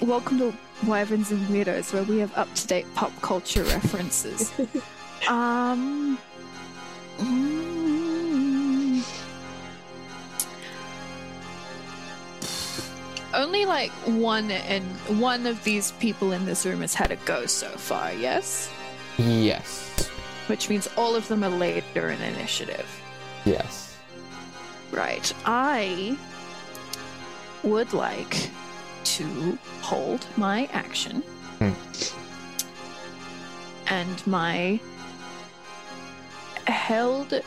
[0.00, 0.52] welcome to
[0.86, 4.52] Wyverns and Weirdos, where we have up to date pop culture references.
[5.28, 6.18] um.
[7.18, 7.81] mm,
[13.34, 14.84] only like one and
[15.20, 18.12] one of these people in this room has had a go so far.
[18.12, 18.70] Yes,
[19.18, 20.08] Yes.
[20.46, 22.86] which means all of them are later in initiative.
[23.44, 23.96] Yes.
[24.90, 25.32] Right.
[25.46, 26.16] I
[27.62, 28.50] would like
[29.04, 31.22] to hold my action.
[31.58, 31.72] Hmm.
[33.88, 34.80] And my
[36.66, 37.40] held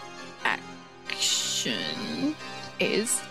[1.09, 2.35] action
[2.79, 3.21] is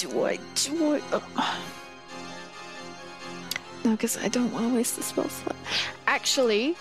[0.00, 1.02] do I do I?
[1.12, 1.60] Oh.
[3.84, 5.56] No, because I don't want to waste the spell slot.
[6.06, 6.76] Actually,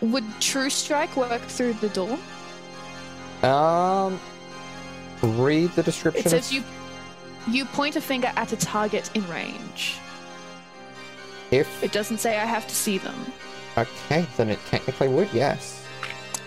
[0.00, 2.18] would True Strike work through the door?
[3.42, 4.20] Um,
[5.22, 6.26] read the description.
[6.26, 6.62] It says you
[7.48, 9.98] you point a finger at a target in range.
[11.50, 13.32] If It doesn't say I have to see them.
[13.76, 15.28] okay, then it technically would.
[15.32, 15.84] Yes.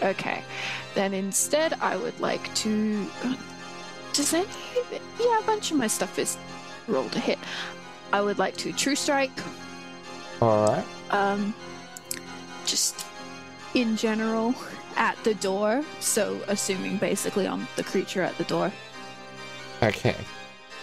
[0.02, 0.44] Okay.
[0.96, 3.08] Then instead, I would like to.
[4.14, 4.46] Does any?
[5.20, 6.38] Yeah, a bunch of my stuff is
[6.88, 7.40] rolled to hit.
[8.12, 9.32] I would like to True Strike.
[10.42, 10.86] All right.
[11.10, 11.54] Um,
[12.66, 13.06] just
[13.74, 14.54] in general
[14.96, 15.84] at the door.
[16.00, 18.72] So assuming basically on the creature at the door,
[19.82, 20.16] Okay.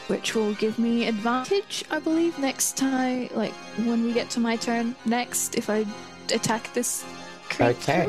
[0.08, 3.28] which will give me advantage, I believe, next time.
[3.32, 3.52] Like
[3.84, 5.86] when we get to my turn next, if I
[6.32, 7.04] attack this
[7.48, 8.08] creature.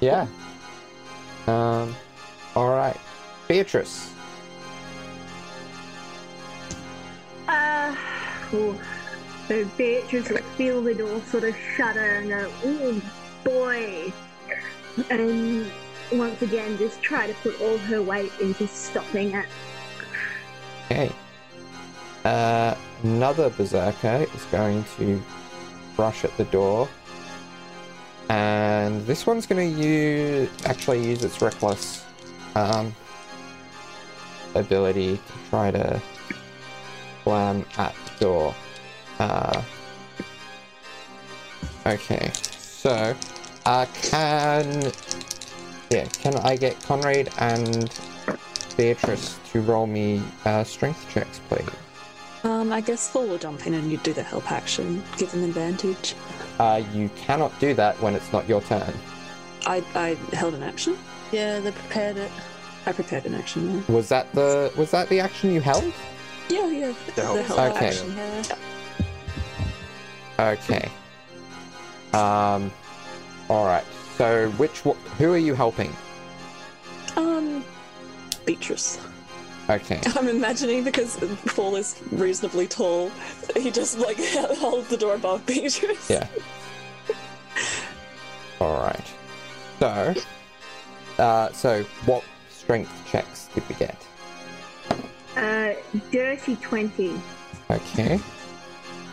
[0.00, 0.26] Yeah.
[1.46, 1.94] Um.
[2.56, 2.96] All right.
[3.46, 4.10] Beatrice.
[8.50, 13.02] So Beatrice will feel the door sort of shudder and go, oh
[13.44, 14.12] boy.
[15.10, 15.70] And
[16.12, 19.46] once again, just try to put all her weight into stopping it.
[20.86, 21.12] Okay.
[22.24, 25.22] Uh, another berserker is going to
[25.96, 26.88] rush at the door,
[28.28, 32.04] and this one's going to use actually use its reckless
[32.54, 32.94] um,
[34.54, 36.02] ability to try to
[37.22, 38.54] slam at the door.
[39.18, 39.62] Uh,
[41.86, 43.14] okay, so
[43.66, 44.92] uh, can
[45.90, 47.90] yeah, can I get Conrad and
[48.76, 51.68] Beatrice to roll me uh, strength checks, please?
[52.44, 55.42] Um, I guess Thor will jump in and you do the help action, give them
[55.44, 56.14] advantage.
[56.58, 58.94] Uh, you cannot do that when it's not your turn.
[59.66, 60.96] I, I held an action.
[61.32, 62.30] Yeah, they prepared it.
[62.86, 63.84] I prepared an action.
[63.88, 65.92] Yeah, Was that the was that the action you held?
[66.48, 66.66] Yeah.
[66.68, 66.94] yeah.
[67.14, 67.38] The help.
[67.40, 67.86] help Okay.
[67.88, 68.16] action.
[68.16, 68.42] Yeah.
[70.38, 70.90] Okay.
[72.12, 72.72] Um.
[73.48, 73.84] All right.
[74.16, 75.94] So which one, who are you helping?
[77.16, 77.64] Um,
[78.44, 78.98] Beatrice.
[79.70, 80.00] Okay.
[80.16, 83.10] I'm imagining because Paul is reasonably tall,
[83.56, 84.16] he just like
[84.58, 86.10] holds the door above Beatrice.
[86.10, 86.26] Yeah.
[88.60, 89.04] All right.
[89.78, 90.14] So,
[91.18, 94.07] uh, so what strength checks did we get?
[95.38, 95.72] Uh,
[96.10, 97.14] dirty 20.
[97.70, 98.18] Okay.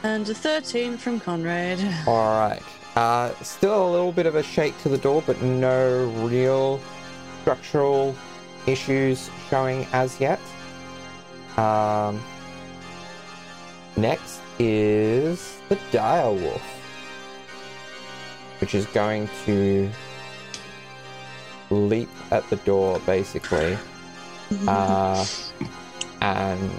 [0.01, 1.79] And a 13 from Conrad.
[2.07, 2.63] All right.
[2.95, 6.79] Uh, still a little bit of a shake to the door, but no real
[7.41, 8.15] structural
[8.65, 10.39] issues showing as yet.
[11.57, 12.19] Um,
[13.95, 16.63] next is the dire wolf,
[18.61, 19.87] which is going to
[21.69, 23.77] leap at the door, basically,
[24.67, 25.23] uh,
[26.21, 26.71] and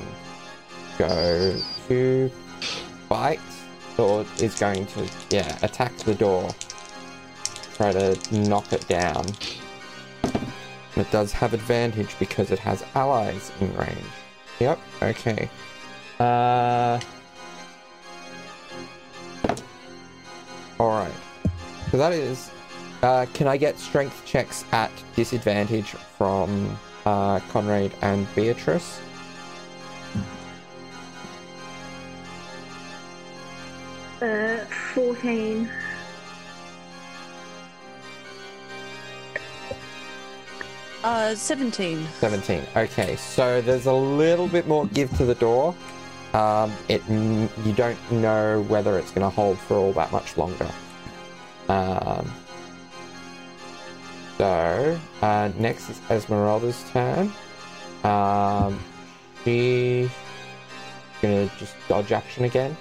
[0.99, 1.57] go
[1.89, 2.30] to
[3.09, 3.41] bite
[3.99, 6.51] or is going to yeah attack the door.
[7.74, 9.26] Try to knock it down.
[10.97, 13.99] It does have advantage because it has allies in range.
[14.61, 15.51] Yep okay.
[16.18, 16.99] Uh
[20.78, 21.12] all right
[21.91, 22.51] so that is
[23.03, 25.87] uh can i get strength checks at disadvantage
[26.18, 29.01] from uh conrad and beatrice
[34.21, 34.64] Uh,
[34.95, 35.71] 14.
[41.05, 42.07] Uh, 17.
[42.19, 42.62] 17.
[42.77, 45.75] Okay, so there's a little bit more give to the door.
[46.33, 50.71] Um, it you don't know whether it's going to hold for all that much longer.
[51.69, 52.31] Um,
[54.39, 57.33] so uh, next is Esmeralda's turn.
[58.05, 58.79] Um,
[59.45, 60.11] she's
[61.23, 62.77] gonna just dodge action again.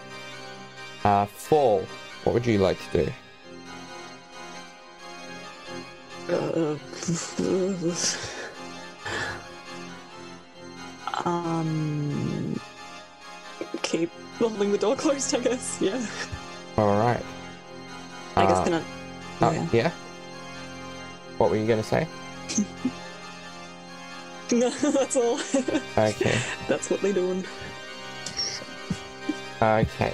[1.05, 1.85] Uh, fall.
[2.23, 3.11] What would you like to do?
[6.33, 6.77] Uh,
[11.29, 12.59] um,
[13.83, 15.79] keep holding the door closed, I guess.
[15.79, 16.03] Yeah.
[16.75, 17.23] All right.
[18.35, 18.79] I guess Uh, can I?
[19.45, 19.67] uh, yeah.
[19.71, 19.91] yeah.
[21.37, 22.07] What were you gonna say?
[24.51, 25.39] no, That's all.
[25.99, 26.39] Okay.
[26.67, 27.45] That's what they're doing.
[29.61, 30.13] Okay.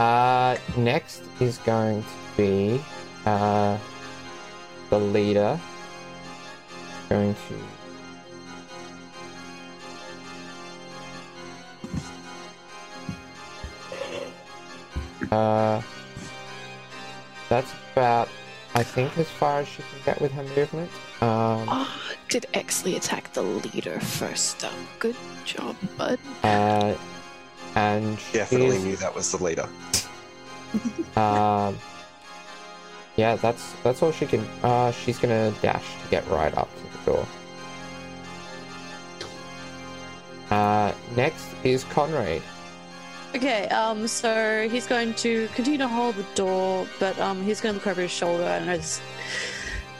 [0.00, 2.80] Uh, next is going to be
[3.26, 3.76] uh,
[4.88, 5.60] the leader.
[7.10, 7.34] Going
[15.20, 15.34] to.
[15.36, 15.82] Uh,
[17.50, 18.28] that's about,
[18.74, 20.90] I think, as far as she can get with her movement.
[21.20, 24.70] Um, Oh, Did Exley attack the leader first, though?
[24.98, 26.18] Good job, bud.
[26.42, 26.94] Uh,
[27.74, 29.68] and Definitely she's- knew that was the leader.
[31.16, 31.76] Um,
[33.16, 34.46] yeah, that's that's all she can.
[34.62, 37.26] Uh, she's gonna dash to get right up to the door.
[40.50, 42.42] Uh, next is Conrad.
[43.34, 47.74] Okay, um, so he's going to continue to hold the door, but um, he's going
[47.74, 49.00] to look over his shoulder and it's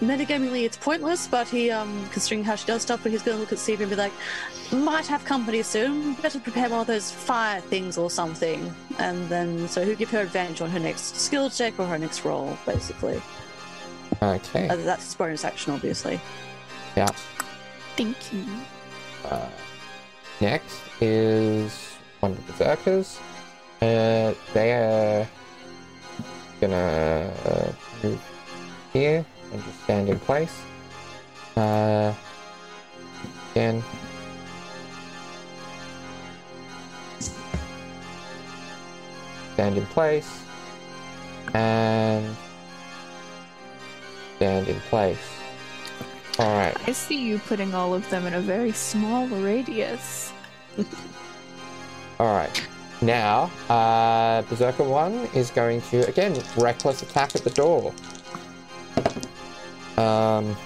[0.00, 3.40] metagamingly it's pointless, but he um, considering how she does stuff, but he's going to
[3.40, 4.12] look at Sevia and be like,
[4.72, 6.14] might have company soon.
[6.14, 10.20] Better prepare one of those fire things or something, and then so he'll give her
[10.20, 13.20] advantage on her next skill check or her next roll, basically.
[14.22, 14.68] Okay.
[14.68, 16.20] Uh, that's his bonus action, obviously.
[16.96, 17.08] Yeah.
[17.96, 18.44] Thank you.
[19.24, 19.48] Uh,
[20.40, 23.18] next is one of the berserkers.
[23.82, 25.28] Uh, they are
[26.60, 27.72] gonna uh,
[28.02, 28.20] move
[28.92, 30.62] here and just stand in place.
[31.56, 32.14] Uh,
[33.52, 33.82] again.
[39.54, 40.42] Stand in place.
[41.54, 42.36] And
[44.36, 45.18] stand in place.
[46.38, 46.76] Alright.
[46.88, 50.32] I see you putting all of them in a very small radius.
[52.18, 52.68] All right.
[53.02, 57.92] Now, uh, Berserker 1 is going to, again, reckless attack at the door.
[60.00, 60.56] Um,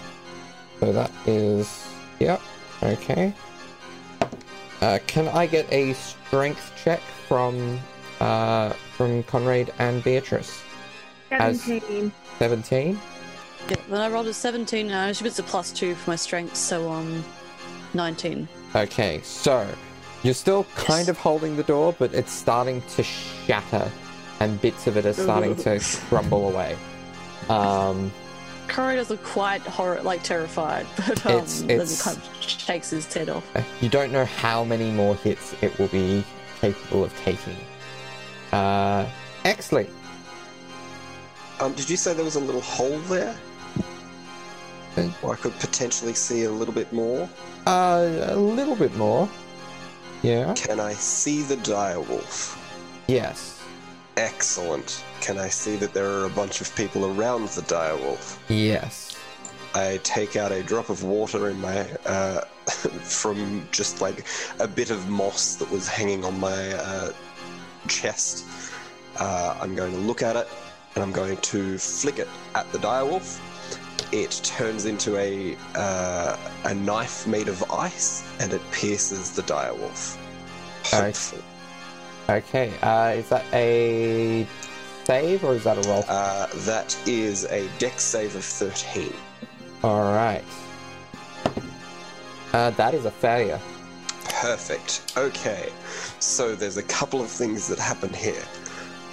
[0.80, 1.86] so that is,
[2.20, 2.40] yep,
[2.82, 3.32] okay.
[4.80, 7.80] Uh, can I get a strength check from,
[8.20, 10.62] uh, from Conrad and Beatrice?
[11.30, 12.12] As- 17.
[12.38, 13.00] 17?
[13.68, 16.16] Yeah, then I rolled a 17, and I she gets a plus two for my
[16.16, 17.24] strength, so um,
[17.94, 18.46] 19.
[18.74, 19.66] Okay, so
[20.22, 23.90] you're still kind of holding the door, but it's starting to shatter,
[24.40, 26.76] and bits of it are starting to crumble away.
[27.48, 28.12] Um,
[28.68, 32.90] Corey does look quite horror, like terrified, but um, It's- then it's- kind of shakes
[32.90, 33.44] his head off.
[33.80, 36.24] you don't know how many more hits it will be
[36.60, 37.56] capable of taking.
[38.52, 39.06] Uh,
[39.44, 39.88] Exley.
[41.60, 43.36] Um, did you say there was a little hole there?
[44.96, 47.28] Uh, Or I could potentially see a little bit more?
[47.66, 49.28] Uh, a little bit more.
[50.22, 50.54] Yeah.
[50.54, 52.56] Can I see the direwolf?
[53.08, 53.60] Yes.
[54.16, 55.04] Excellent.
[55.24, 58.36] Can I see that there are a bunch of people around the direwolf?
[58.50, 59.16] Yes.
[59.74, 62.40] I take out a drop of water in my uh,
[63.00, 64.26] from just like
[64.60, 67.12] a bit of moss that was hanging on my uh,
[67.88, 68.44] chest.
[69.16, 70.46] Uh, I'm going to look at it
[70.94, 73.40] and I'm going to flick it at the direwolf.
[74.12, 80.18] It turns into a uh, a knife made of ice and it pierces the direwolf.
[80.84, 81.38] Hopeful.
[82.28, 82.74] Okay.
[82.82, 84.46] Uh, is that a
[85.06, 86.04] save or is that a roll?
[86.08, 89.12] Uh, that is a dex save of 13.
[89.82, 90.44] All right.
[92.52, 93.60] Uh, that is a failure.
[94.24, 95.12] Perfect.
[95.16, 95.70] Okay.
[96.20, 98.42] So there's a couple of things that happen here.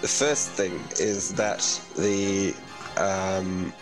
[0.01, 1.59] The first thing is that
[1.95, 2.55] the
[2.97, 3.73] um,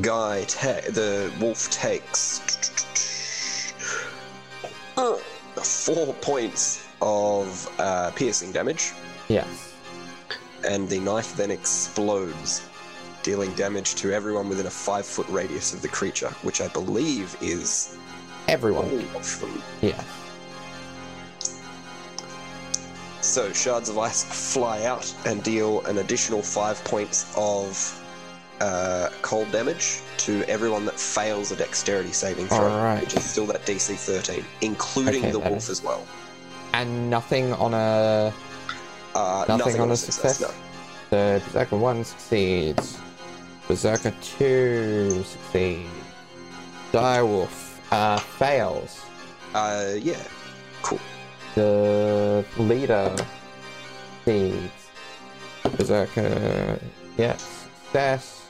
[0.00, 2.40] guy, ta- the wolf takes
[4.96, 5.14] uh,
[5.62, 8.92] four points of uh, piercing damage,
[9.28, 9.69] Yes.
[10.64, 12.62] And the knife then explodes,
[13.22, 17.36] dealing damage to everyone within a five foot radius of the creature, which I believe
[17.40, 17.96] is
[18.48, 18.88] Everyone.
[19.80, 20.04] Yes.
[23.20, 27.96] So shards of ice fly out and deal an additional five points of
[28.60, 33.00] uh, cold damage to everyone that fails a dexterity saving throw, Alright.
[33.02, 36.04] which is still that DC 13, including Okay, the wolf is- as well.
[36.72, 38.32] And nothing on a
[39.14, 40.40] Uh, Nothing on a success?
[40.40, 40.50] no.
[41.10, 42.98] The Berserker 1 succeeds.
[43.66, 45.88] Berserker 2 succeeds.
[46.92, 49.04] Direwolf uh, fails.
[49.54, 50.22] Uh, yeah,
[50.82, 51.00] cool.
[51.56, 53.14] The leader
[54.24, 54.72] succeeds.
[55.76, 56.78] Berserker,
[57.16, 58.46] yes, success.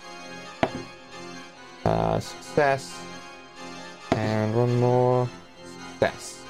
[1.84, 2.98] Uh, success.
[4.12, 5.28] And one more.
[5.98, 6.42] Success.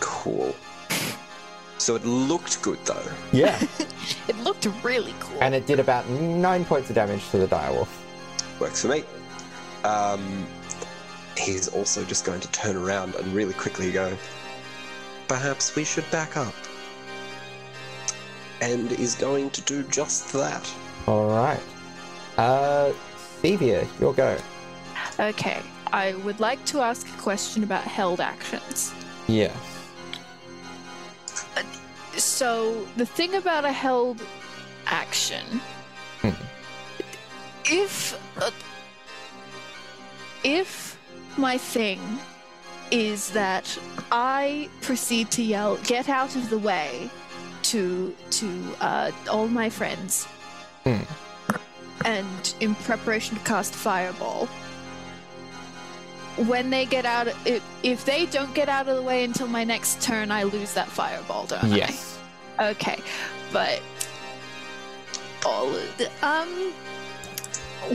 [0.00, 0.54] Cool.
[1.84, 3.12] So it looked good though.
[3.30, 3.60] Yeah.
[4.28, 5.36] It looked really cool.
[5.42, 7.88] and it did about 9 points of damage to the direwolf.
[8.58, 9.04] Works for me.
[9.82, 10.46] Um,
[11.36, 14.16] he's also just going to turn around and really quickly go,
[15.28, 16.54] perhaps we should back up.
[18.62, 20.70] And is going to do just that.
[21.06, 21.60] Alright.
[22.38, 22.92] Uh,
[23.42, 24.38] Sevia, your go.
[25.18, 25.60] Okay,
[25.92, 28.94] I would like to ask a question about held actions.
[29.28, 29.73] Yes.
[32.16, 34.22] So, the thing about a held
[34.86, 35.60] action,
[36.22, 36.30] Hmm.
[37.64, 38.50] if uh,
[40.44, 40.96] if
[41.36, 42.00] my thing
[42.90, 43.66] is that
[44.12, 47.10] I proceed to yell, "Get out of the way!"
[47.64, 50.26] to to uh, all my friends,
[50.84, 51.02] Hmm.
[52.04, 54.48] and in preparation to cast fireball.
[56.36, 59.62] When they get out, if, if they don't get out of the way until my
[59.64, 61.76] next turn, I lose that fireball, don't I?
[61.76, 62.18] Yes.
[62.60, 63.00] Okay,
[63.52, 63.80] but
[65.46, 66.72] all of the, um,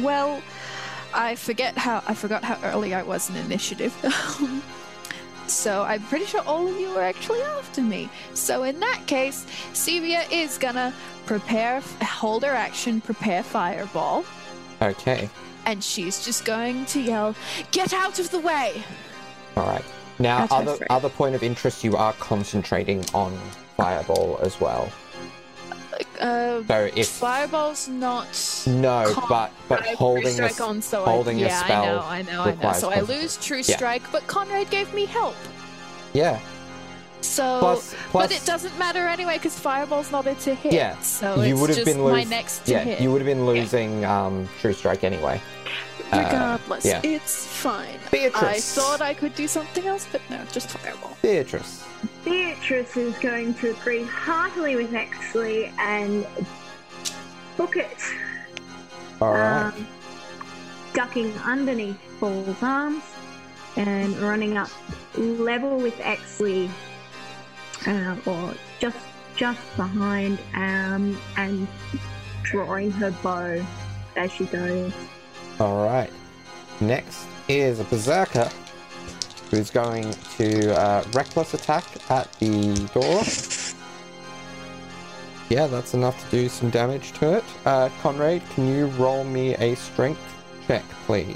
[0.04, 0.42] well,
[1.14, 3.94] I forget how I forgot how early I was in initiative.
[5.48, 8.10] so I'm pretty sure all of you are actually after me.
[8.34, 10.94] So in that case, Sevia is gonna
[11.26, 14.24] prepare, hold her action, prepare fireball,
[14.82, 15.30] Okay.
[15.66, 17.36] And she's just going to yell,
[17.72, 18.84] "Get out of the way!"
[19.58, 19.84] All right.
[20.20, 23.38] Now, That's other other point of interest, you are concentrating on
[23.78, 24.92] fireball as well.
[26.20, 28.28] Uh, So if fireball's not.
[28.68, 32.22] no, Con- but but I holding a on, so holding I, a yeah, spell I
[32.22, 32.74] know, I know, I know.
[32.74, 33.76] So I lose true Yeah.
[33.78, 35.36] strike, but Conrad gave me help.
[36.14, 36.40] yeah.
[37.22, 40.74] So, Plus, plus but it doesn't matter anyway because fireball's not a to hit.
[40.74, 43.02] Yeah, so you would have just been my next yeah, hit.
[43.02, 45.42] you would have been losing um, true strike anyway.
[46.12, 47.02] uh, Regardless, yeah.
[47.04, 48.00] it's fine.
[48.12, 48.42] Beatrice.
[48.42, 51.18] I thought I could do something else, but no, just fireball.
[51.22, 51.86] Beatrice.
[52.24, 56.26] Beatrice is going to agree heartily with Exley and
[57.58, 57.98] book it.
[59.22, 59.74] All right.
[59.74, 59.88] Um,
[60.94, 63.04] ducking underneath Paul's arms
[63.76, 64.70] and running up
[65.16, 66.70] level with Exley,
[67.88, 68.98] uh, or just
[69.36, 71.68] just behind, um, and
[72.44, 73.66] drawing her bow
[74.16, 74.92] as she goes.
[75.60, 76.12] All right.
[76.82, 78.50] Next is a berserker
[79.50, 83.24] who's going to uh, reckless attack at the door.
[85.50, 87.44] Yeah, that's enough to do some damage to it.
[87.66, 90.22] Uh, Conrad, can you roll me a strength
[90.68, 91.36] check, please?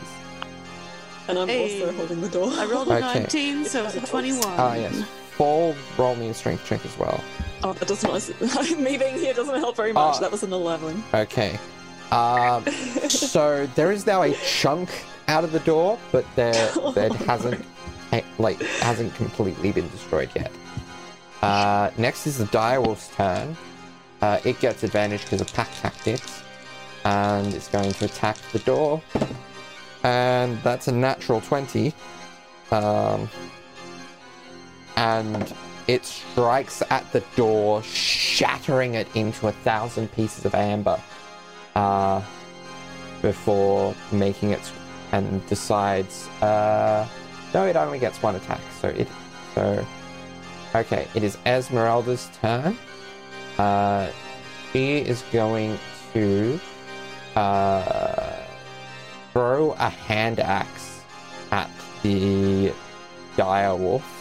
[1.28, 1.82] And I'm Hey.
[1.82, 2.52] also holding the door.
[2.54, 3.20] I rolled a Okay.
[3.22, 4.44] 19, so it was a 21.
[4.46, 5.04] Ah, yes.
[5.38, 7.24] Fall, roll me a strength check as well.
[7.64, 8.78] Oh, that does not.
[8.78, 10.18] Me being here doesn't help very much.
[10.18, 10.20] Oh.
[10.20, 11.04] that was an 11.
[11.14, 11.58] Okay.
[12.12, 12.66] Um,
[13.10, 14.90] so there is now a chunk
[15.28, 16.54] out of the door, but there
[16.94, 17.66] that hasn't
[18.12, 20.52] eh, like hasn't completely been destroyed yet.
[21.42, 23.58] Uh, next is the direwolf's turn.
[24.22, 26.44] Uh, it gets advantage because of pack tactics,
[27.06, 29.02] and it's going to attack the door.
[30.04, 31.94] And that's a natural twenty.
[32.72, 33.30] Um,
[34.96, 35.54] and
[35.88, 41.00] it strikes at the door, shattering it into a thousand pieces of amber
[41.76, 42.22] uh,
[43.22, 44.72] before making it
[45.12, 47.08] and decides uh,
[47.54, 49.08] no it only gets one attack so it
[49.54, 49.86] so
[50.74, 52.78] okay it is esmeralda's turn.
[53.58, 54.10] Uh,
[54.72, 55.78] she is going
[56.14, 56.60] to
[57.36, 58.36] uh,
[59.32, 61.02] throw a hand axe
[61.52, 61.70] at
[62.02, 62.74] the
[63.38, 64.13] dire wolf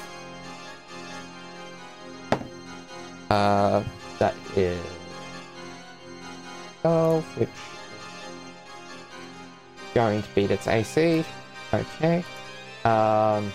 [3.33, 3.83] uh,
[4.19, 4.79] that is
[6.83, 7.55] 12, which is
[9.95, 11.25] going to beat its AC.
[11.73, 12.25] Okay.
[12.85, 13.51] Um,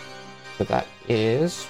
[0.57, 1.67] so that is.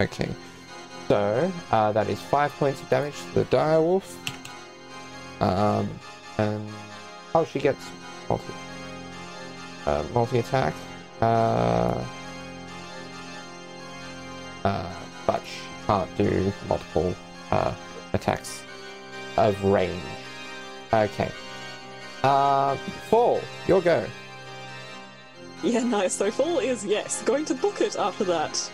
[0.00, 0.28] Okay.
[1.08, 4.16] So, uh, that is 5 points of damage to the direwolf.
[5.40, 5.88] Um,
[6.36, 6.68] and.
[7.34, 7.88] Oh, she gets
[8.28, 8.52] multi.
[9.86, 10.74] Uh, multi attack.
[11.22, 12.04] Uh.
[14.66, 14.84] Uh,
[15.28, 17.14] but she can't do multiple
[17.52, 17.72] uh,
[18.14, 18.64] attacks
[19.36, 20.02] of range.
[20.92, 21.30] Okay.
[22.24, 22.74] Uh,
[23.08, 24.04] Fall, your go.
[25.62, 26.14] Yeah, nice.
[26.14, 28.70] So Fall is, yes, going to book it after that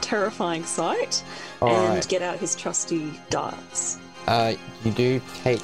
[0.00, 1.22] terrifying sight
[1.62, 2.08] and Alright.
[2.08, 3.98] get out his trusty darts.
[4.26, 4.54] Uh,
[4.84, 5.62] you do take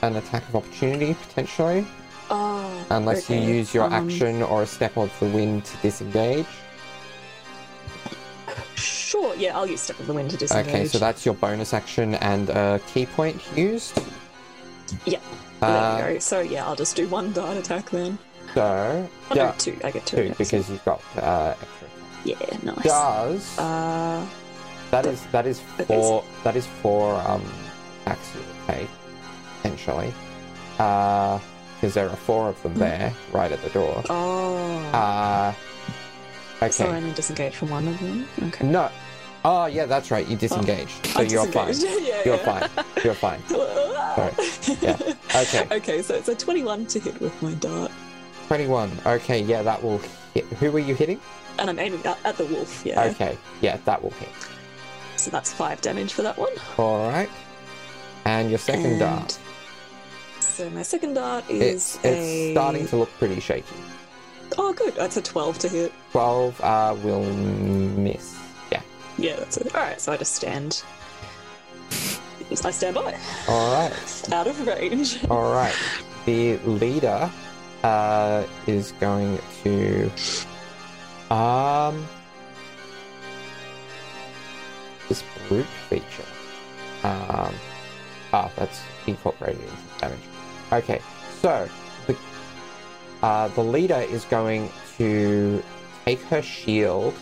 [0.00, 1.86] an attack of opportunity, potentially,
[2.30, 3.44] Oh, unless okay.
[3.44, 6.46] you use your Um, action or a step of the wind to disengage.
[8.80, 10.68] Sure, yeah, I'll use Step of the Wind to disengage.
[10.68, 14.00] Okay, so that's your bonus action and a ki point used.
[15.06, 15.18] Yeah,
[15.62, 16.18] Uh, there you go.
[16.20, 18.18] So yeah, I'll just do one dart attack then.
[18.54, 19.78] so, Oh, yeah, no, two.
[19.84, 20.28] I get two.
[20.28, 21.88] two, because you've got uh, extra.
[22.24, 22.82] Yeah, nice.
[22.84, 24.26] Does Uh,
[24.90, 27.44] That is that is four that is four um
[28.04, 28.88] attacks you would take,
[29.60, 30.12] essentially.
[30.78, 31.38] Uh
[31.80, 34.02] because there are four of them there, right at the door.
[34.10, 34.76] oh.
[34.92, 35.54] Uh
[36.68, 38.28] So I only disengage from one of them.
[38.48, 38.66] Okay.
[38.66, 38.90] No.
[39.44, 40.38] Oh yeah, that's right, you oh.
[40.38, 41.06] disengaged.
[41.06, 41.74] so I'm you're fine.
[41.78, 42.66] yeah, You're yeah.
[42.68, 42.84] fine.
[43.04, 43.42] You're fine.
[44.82, 44.98] Yeah.
[45.34, 45.66] Okay.
[45.76, 47.90] Okay, so it's a 21 to hit with my dart.
[48.48, 48.90] Twenty one.
[49.06, 50.00] Okay, yeah, that will
[50.34, 51.20] hit who were you hitting?
[51.58, 53.04] And I'm aiming at, at the wolf, yeah.
[53.04, 54.28] Okay, yeah, that will hit.
[55.16, 56.52] So that's five damage for that one.
[56.78, 57.30] Alright.
[58.24, 59.38] And your second And dart.
[60.40, 62.08] so my second dart is It's, a.
[62.48, 63.76] it's starting to look pretty shaky.
[64.58, 64.94] Oh, good.
[64.94, 65.92] That's a 12 to hit.
[66.12, 68.38] 12 uh, will miss.
[68.72, 68.82] Yeah.
[69.18, 69.74] Yeah, that's it.
[69.74, 70.82] Alright, so I just stand.
[72.50, 73.16] I stand by.
[73.48, 74.32] Alright.
[74.32, 75.24] Out of range.
[75.30, 75.74] Alright.
[76.26, 77.30] The leader
[77.84, 80.10] uh, is going to.
[81.30, 82.06] Um.
[85.08, 86.24] This brute feature.
[87.04, 87.54] Um.
[88.32, 90.18] Ah, that's incorporated into damage.
[90.72, 91.00] Okay,
[91.40, 91.68] so
[93.22, 95.62] uh, the leader is going to
[96.04, 97.14] take her shield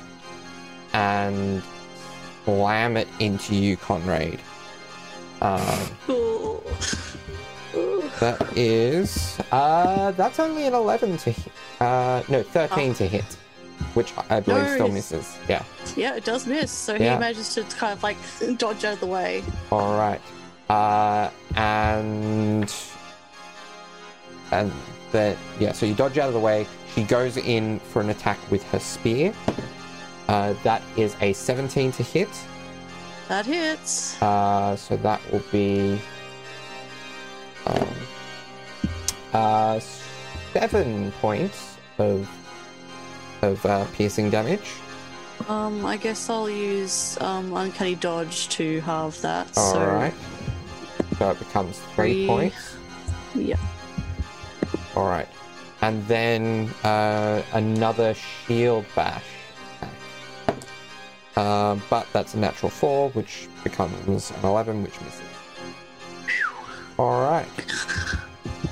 [0.92, 1.62] and
[2.44, 4.38] slam it into you, Conrad.
[5.42, 5.60] Um,
[6.08, 6.62] Oh.
[7.74, 8.00] Oh.
[8.20, 11.52] that is uh, that's only an eleven to hit.
[11.80, 13.24] Uh, no, thirteen to hit,
[13.92, 15.36] which I believe No, still misses.
[15.48, 15.62] Yeah.
[15.94, 16.72] Yeah, it does miss.
[16.72, 17.14] So Yeah.
[17.14, 18.16] he manages to kind of like
[18.56, 19.44] dodge out of the way.
[19.70, 20.20] All right.
[20.70, 22.72] Uh, and
[24.50, 24.72] and
[25.12, 26.66] then yeah, so you dodge out of the way.
[26.94, 29.32] She goes in for an attack with her spear.
[30.28, 32.28] Uh, that is a 17 to hit.
[33.28, 34.20] That hits.
[34.22, 36.00] Uh, so that will be
[37.66, 37.88] um,
[39.32, 39.80] uh,
[40.52, 42.28] seven points of
[43.42, 44.72] of uh, piercing damage.
[45.48, 49.46] Um, I guess I'll use um uncanny dodge to halve that.
[49.56, 50.14] All so right.
[51.18, 52.26] So it becomes three Three.
[52.26, 52.76] points.
[53.34, 53.56] yeah.
[54.98, 55.28] All right,
[55.80, 59.22] and then uh, another shield bash.
[61.36, 63.94] Um, but that's a natural four, which becomes
[64.32, 65.22] an eleven, which misses.
[66.98, 67.46] All right,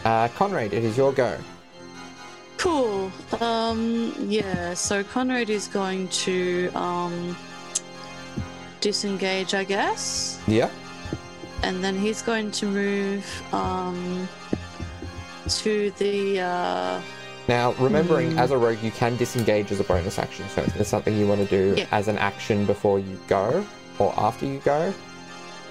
[0.05, 1.39] uh, Conrad, it is your go.
[2.59, 3.13] Cool.
[3.41, 4.75] Um, yeah.
[4.75, 7.37] So Conrad is going to um
[8.81, 10.71] disengage, I guess, Yeah.
[11.63, 13.25] and then he's going to move
[13.55, 14.29] um
[15.49, 17.01] to the uh
[17.49, 18.39] Now, remembering Hmm.
[18.41, 20.47] as a rogue, you can disengage as a bonus action.
[20.55, 21.87] So if there's something you want to do Yeah.
[21.93, 23.65] as an action before you go
[23.99, 24.93] or after you go,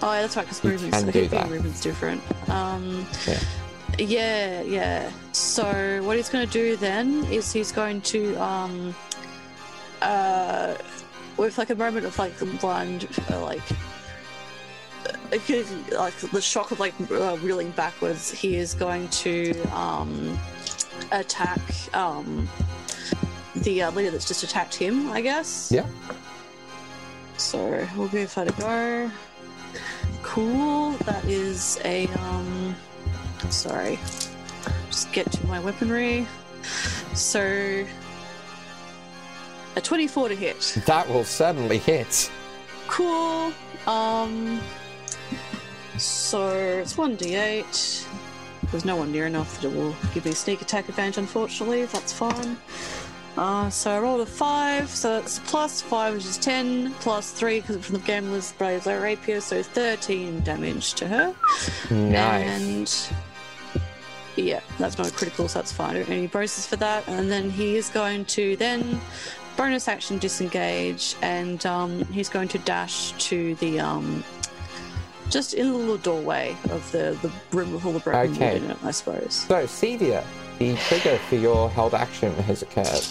[0.02, 1.50] Oh, yeah, that's right, because movement's, can do that.
[1.50, 2.22] movement's different.
[2.50, 3.40] Um, Yeah.
[3.98, 5.10] yeah, yeah.
[5.32, 8.94] So what he's going to do then is he's going to, um,
[10.02, 10.76] uh,
[11.38, 13.62] with like a moment of like blind, uh, like,
[15.92, 20.38] like the shock of like uh, reeling backwards, he is going to um,
[21.12, 21.60] attack
[21.94, 22.48] um,
[23.56, 25.72] the uh, leader that's just attacked him, I guess.
[25.72, 25.86] Yeah.
[27.38, 29.12] So we'll give that a go.
[30.24, 30.92] Cool.
[31.06, 32.76] That is a um.
[33.50, 34.00] Sorry.
[34.88, 36.26] Just get to my weaponry.
[37.14, 37.86] So
[39.76, 40.82] a twenty-four to hit.
[40.86, 42.32] that will certainly hit.
[42.88, 43.54] Cool.
[43.88, 44.62] Um.
[45.98, 48.08] So it's one d8.
[48.72, 51.18] There's no one near enough that it will give me sneak attack advantage.
[51.18, 52.58] Unfortunately, that's fine.
[53.38, 57.60] Uh, so I rolled a five, so it's plus five, which is ten, plus three
[57.60, 61.36] because from the gambler's brave rapier, so thirteen damage to her.
[61.92, 63.10] Nice.
[63.10, 63.18] And
[64.38, 65.92] yeah, that's not a critical, so that's fine.
[65.92, 67.08] I don't need any bonuses for that.
[67.08, 69.02] And then he is going to then
[69.58, 74.24] bonus action disengage, and um, he's going to dash to the um,
[75.30, 78.54] just in the little doorway of the the room with all the broken Okay.
[78.54, 79.34] wood in it, I suppose.
[79.48, 80.24] So, Sevia,
[80.60, 83.02] the trigger for your held action has occurred.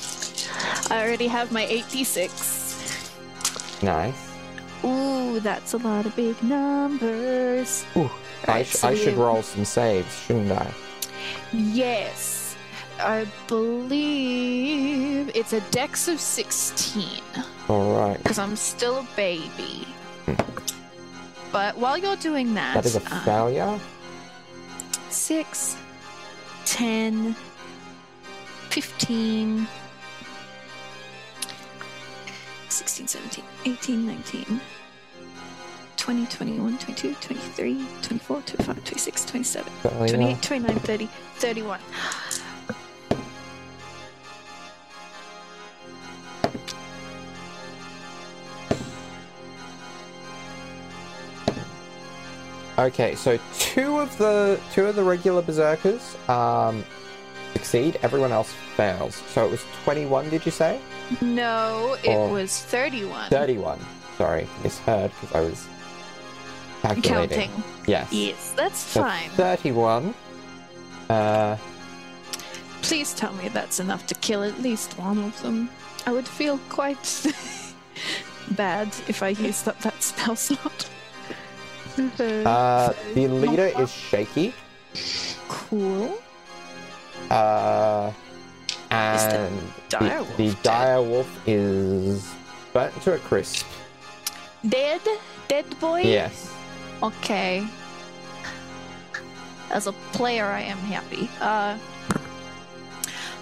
[0.90, 3.82] I already have my 8d6.
[3.82, 4.30] Nice.
[4.84, 7.84] Ooh, that's a lot of big numbers.
[7.96, 8.10] Ooh,
[8.46, 10.70] I, Right, sh- so I should roll some saves, shouldn't I?
[11.52, 12.56] Yes.
[13.00, 17.20] I believe it's a dex of 16
[17.68, 18.16] All right.
[18.22, 19.86] because I'm still a baby.
[21.54, 23.78] But while you're doing that, That is a uh, failure.
[25.08, 25.76] 6,
[26.64, 27.36] 10,
[28.70, 29.68] 15,
[32.68, 34.60] 16, 17, 18, 19,
[35.96, 40.08] 20, 21, 22, 23, 24, 25, 26, 27, Failure.
[40.08, 41.06] 28, 29, 30,
[41.36, 41.80] 31.
[52.78, 56.84] Okay, so two of the two of the regular berserkers um,
[57.52, 57.98] succeed.
[58.02, 59.14] Everyone else fails.
[59.28, 60.28] So it was twenty-one.
[60.30, 60.80] Did you say?
[61.20, 63.30] No, it Or- was 31.
[63.30, 63.78] Thirty-one.
[64.18, 65.68] Sorry, misheard because I was
[66.82, 67.50] calculating.
[67.50, 67.64] Counting.
[67.86, 68.12] Yes.
[68.12, 69.30] Yes, that's So fine.
[69.30, 70.14] Thirty-one.
[71.08, 71.56] Uh,
[72.82, 75.70] Please tell me that's enough to kill at least one of them.
[76.06, 77.24] I would feel quite
[78.50, 80.90] bad if I used up that spell slot.
[81.98, 84.54] Uh, the leader is shaky.
[85.48, 86.18] Cool.
[87.30, 88.12] Uh,
[88.90, 92.34] and dire the, wolf the dire wolf is
[92.72, 93.66] burnt to a crisp.
[94.68, 95.00] Dead?
[95.48, 96.00] Dead boy?
[96.02, 96.52] Yes.
[97.02, 97.66] Okay.
[99.70, 101.28] As a player, I am happy.
[101.40, 101.76] Uh,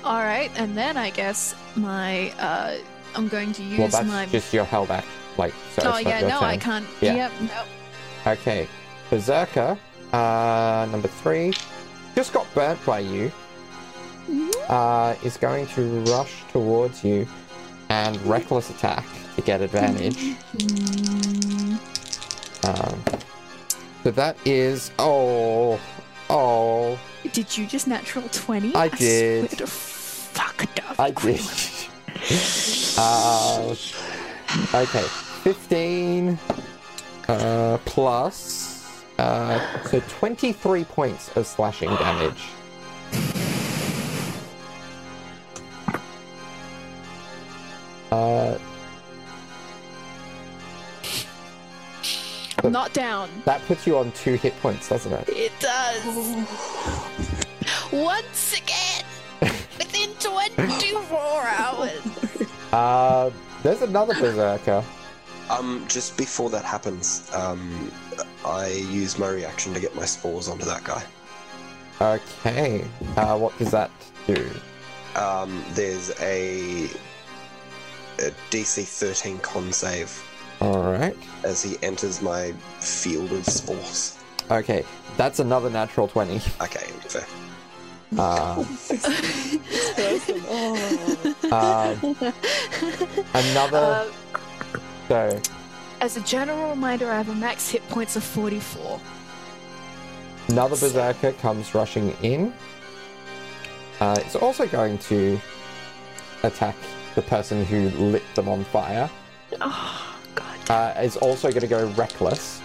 [0.04, 2.76] all right, and then I guess my uh,
[3.14, 4.26] I'm going to use Well, that's my.
[4.26, 5.06] just your held act.
[5.38, 6.86] Like, so oh yeah, no, I can't.
[7.00, 7.14] Yeah.
[7.14, 7.64] Yep, no.
[8.26, 8.68] Okay.
[9.10, 9.76] Berserker,
[10.12, 11.52] uh, number three,
[12.14, 13.30] just got burnt by you.
[14.28, 14.50] Mhm.
[14.68, 17.26] Uh, is going to rush towards you
[17.88, 19.04] and reckless attack
[19.36, 20.36] to get advantage.
[22.64, 23.02] Um,
[24.04, 25.80] so that is oh
[26.30, 26.96] oh
[27.32, 28.72] did you just natural twenty?
[28.76, 29.50] I did.
[29.50, 30.64] Swear to fuck.
[30.96, 31.40] I did.
[32.98, 33.74] uh,
[34.74, 35.02] okay,
[35.42, 36.38] fifteen
[37.32, 42.42] uh, plus uh, so twenty-three points of slashing damage.
[48.10, 48.58] Uh,
[52.64, 53.28] I'm not down.
[53.44, 55.28] that puts you on two hit points, doesn't it?
[55.28, 56.46] It does.
[57.92, 59.04] Once again,
[59.78, 62.00] within 24 hours.
[62.72, 63.30] Uh,
[63.62, 64.84] there's another berserker.
[65.50, 67.90] Um, just before that happens, um,
[68.44, 71.04] I use my reaction to get my spores onto that guy.
[72.00, 72.84] Okay.
[73.16, 73.90] Uh, what does that
[74.26, 74.50] do?
[75.14, 76.84] Um, there's a,
[78.18, 80.22] a DC 13 con save
[80.60, 81.16] All right.
[81.44, 84.18] as he enters my field of spores.
[84.50, 84.84] Okay,
[85.16, 86.36] that's another natural twenty.
[86.60, 87.24] Okay, fair.
[88.18, 88.64] Uh,
[90.50, 91.96] oh.
[92.02, 92.16] um,
[93.34, 93.78] another.
[93.78, 94.12] Uh,
[95.08, 95.40] so
[96.00, 99.00] as a general reminder, I have a max hit points of 44.
[100.48, 102.52] another berserker comes rushing in.
[104.00, 105.38] Uh, it's also going to
[106.42, 106.74] attack
[107.14, 109.08] the person who lit them on fire.
[109.60, 110.70] Oh, God.
[110.70, 112.60] Uh, is also going to go reckless.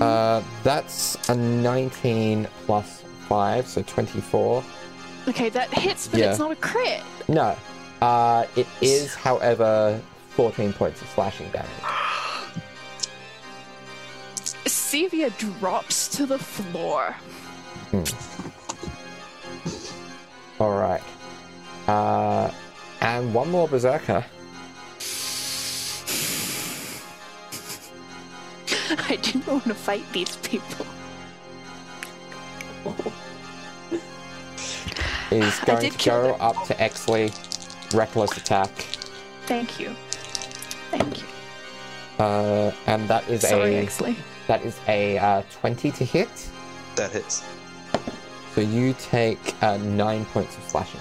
[0.00, 4.64] Uh, that's a 19 plus 5, so 24.
[5.28, 6.30] Okay, that hits, but Yeah.
[6.30, 7.02] it's not a crit.
[7.28, 7.54] No.
[8.00, 10.00] Uh, it is, however,
[10.30, 11.68] 14 points of slashing damage.
[14.64, 17.14] Sevia drops to the floor.
[20.60, 21.02] Alright.
[21.86, 22.50] Uh,
[23.00, 24.24] and one more berserker.
[28.90, 30.86] I didn't want to fight these people.
[35.30, 37.32] Is going to go up to Exley.
[37.94, 38.70] Reckless attack.
[39.46, 39.94] Thank you.
[40.90, 41.26] Thank you.
[42.18, 44.16] Uh, and that is Sorry, a Exley.
[44.46, 46.28] that is a uh, 20 to hit.
[46.96, 47.42] That hits.
[48.54, 51.00] So you take uh, nine points of slashing.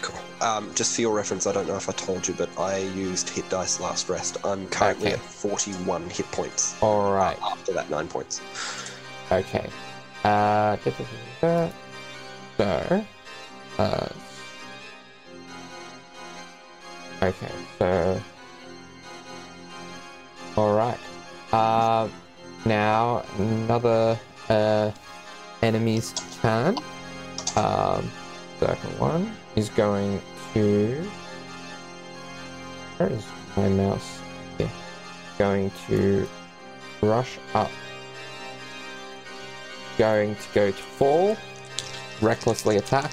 [0.00, 0.18] Cool.
[0.40, 3.28] Um, just for your reference, I don't know if I told you, but I used
[3.28, 4.38] hit dice last rest.
[4.44, 5.14] I'm currently Okay.
[5.14, 7.36] at 41 hit points All right.
[7.42, 8.40] after that nine points.
[9.32, 9.68] Okay.
[10.24, 11.04] Uh, da, da,
[11.40, 11.70] da, da.
[12.56, 13.06] so,
[13.82, 14.08] uh,
[17.22, 18.20] okay, so,
[20.58, 20.98] all right.
[21.52, 22.08] Uh,
[22.64, 24.18] now another
[24.48, 24.90] uh,
[25.62, 26.12] enemy's
[26.42, 26.76] turn.
[27.54, 28.10] Um,
[28.58, 30.20] circle one is going
[30.54, 31.08] to.
[32.96, 33.24] Where is
[33.56, 34.20] my mouse?
[34.58, 34.68] Yeah,
[35.38, 36.28] going to
[37.02, 37.70] rush up
[39.96, 41.36] going to go to fall,
[42.22, 43.12] recklessly attack.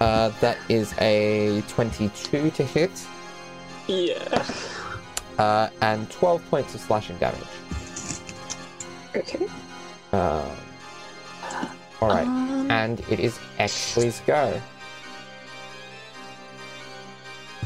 [0.00, 2.90] Uh, that is a 22 to hit,
[3.88, 4.46] Yeah.
[5.38, 7.40] Uh, and 12 points of slashing damage.
[9.14, 9.46] Okay.
[10.12, 10.54] Uh,
[12.02, 14.60] Alright, Um, and it is Exley's go.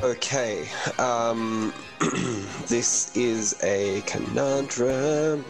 [0.03, 0.69] Okay.
[0.99, 1.75] Um,
[2.69, 5.45] this is a conundrum.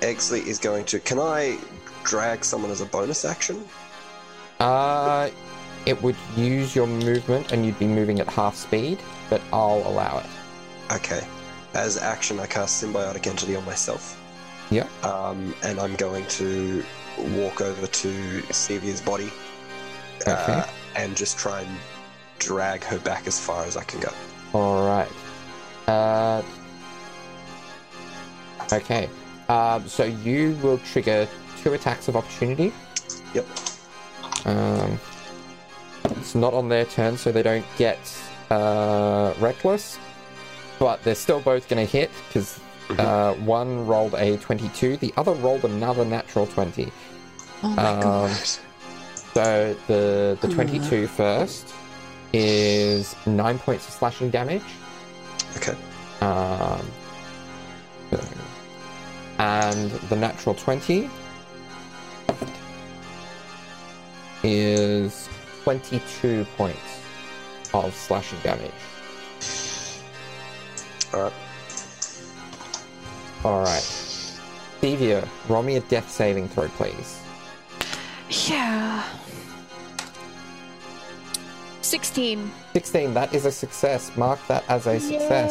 [0.00, 1.00] Exley is going to.
[1.00, 1.58] Can I
[2.04, 3.64] drag someone as a bonus action?
[4.60, 5.30] Uh,
[5.86, 8.98] it would use your movement, and you'd be moving at half speed,
[9.30, 10.26] but I'll allow it.
[10.92, 11.26] Okay.
[11.74, 14.20] As action, I cast Symbiotic Entity on myself.
[14.70, 14.88] Yeah.
[15.02, 16.84] Um, and I'm going to
[17.18, 19.30] walk over to Sevia's body
[20.22, 20.32] Okay.
[20.32, 21.78] uh, and just try and
[22.38, 24.10] drag her back as far as I can go.
[24.54, 25.12] Alright.
[25.86, 26.42] Uh,
[28.72, 29.08] okay.
[29.48, 31.28] Um, so you will trigger
[31.62, 32.72] two attacks of opportunity.
[33.34, 33.46] Yep.
[34.46, 34.98] Um,
[36.26, 37.98] it's not on their turn, so they don't get
[38.50, 39.96] uh, reckless,
[40.80, 42.58] but they're still both going to hit because
[42.98, 46.92] Uh, one rolled a 22, the other rolled another natural 20.
[47.64, 48.30] Oh my Um, god.
[49.34, 50.54] So the the Hmm.
[50.54, 51.74] 22 first
[52.32, 54.62] is 9 points of slashing damage.
[55.56, 55.74] Okay.
[56.20, 56.86] Um,
[58.10, 58.20] so-
[59.40, 61.10] and the natural 20
[64.44, 65.28] is
[65.66, 67.00] 22 points
[67.74, 68.70] of slashing damage.
[71.12, 71.32] All right.
[73.44, 73.82] Alright.
[74.80, 77.20] Sevia, roll me a death saving throw, please.
[78.48, 79.02] Yeah.
[81.80, 82.48] 16.
[82.72, 84.16] 16, that is a success.
[84.16, 85.50] Mark that as a success.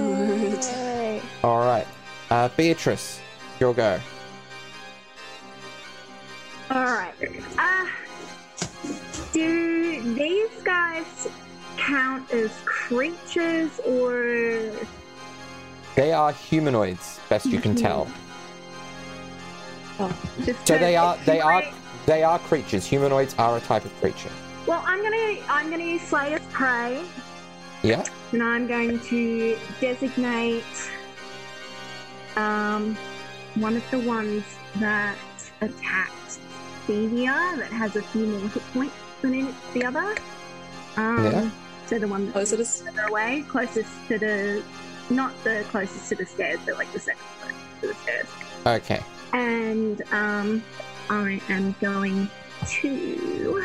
[0.00, 1.22] Good.
[1.44, 1.86] Alright.
[2.30, 3.20] Uh, Beatrice,
[3.60, 4.00] your go.
[6.70, 7.12] All right.
[7.20, 8.05] Uh, do these
[10.66, 11.28] guys
[11.76, 14.70] count as creatures or?
[15.94, 18.08] They are humanoids, best you can tell.
[20.44, 21.62] Just So they are they are
[22.04, 22.84] they are creatures.
[22.84, 24.30] Humanoids are a type of creature.
[24.66, 27.02] Well, I'm gonna I'm gonna use Slayer's Prey,
[27.82, 28.04] Yeah.
[28.32, 30.64] and I'm going to designate
[32.36, 32.96] um
[33.54, 34.44] one of the ones
[34.76, 35.16] that
[35.62, 36.38] attacked
[36.86, 40.14] Sevia that has a few more hit points than in the other.
[40.96, 41.50] Um, Yeah.
[41.88, 44.62] So the one that's Closer to s- further away, closest to the,
[45.08, 48.26] not the closest to the stairs, but like the second closest to the stairs.
[48.66, 49.00] Okay.
[49.32, 50.62] And um,
[51.10, 52.28] I am going
[52.66, 53.64] to.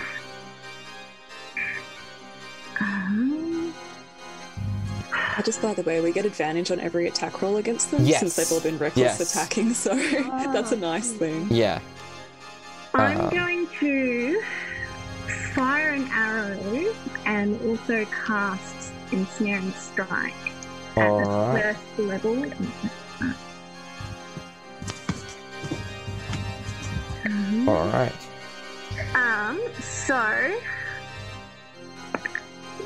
[2.80, 3.74] Um,
[5.14, 8.20] Uh, Just by the way, we get advantage on every attack roll against them Yes.
[8.20, 9.32] since they've all been reckless Yes.
[9.36, 9.96] attacking, so
[10.54, 11.48] that's a nice thing.
[11.50, 11.80] Yeah.
[12.94, 13.30] I'm Uh-huh.
[13.30, 14.42] going to
[15.54, 16.94] fire an arrow
[17.26, 20.34] and also cast Ensnaring Strike
[20.96, 21.76] at the Alright.
[21.76, 22.44] first level.
[27.26, 28.14] Um, Alright.
[29.16, 30.54] Um, so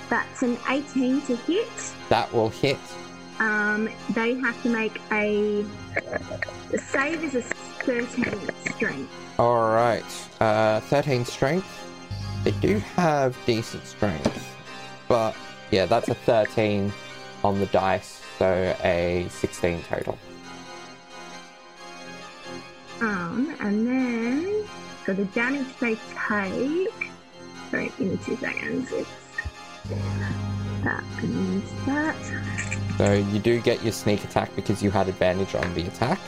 [0.09, 1.67] that's an 18 to hit.
[2.09, 2.77] That will hit.
[3.39, 5.65] Um, they have to make a
[6.71, 9.11] the save is a 13 strength.
[9.39, 10.29] Alright.
[10.39, 11.67] Uh, 13 strength.
[12.45, 14.55] They do have decent strength.
[15.07, 15.35] But
[15.71, 16.93] yeah, that's a 13
[17.43, 20.15] on the dice, so a 16 total.
[23.01, 24.63] Um, and then
[25.03, 27.11] for the damage they take,
[27.71, 28.91] sorry, give me two seconds.
[28.91, 29.09] It's
[30.83, 32.15] that and that.
[32.99, 36.19] So you do get your sneak attack because you had advantage on the attack.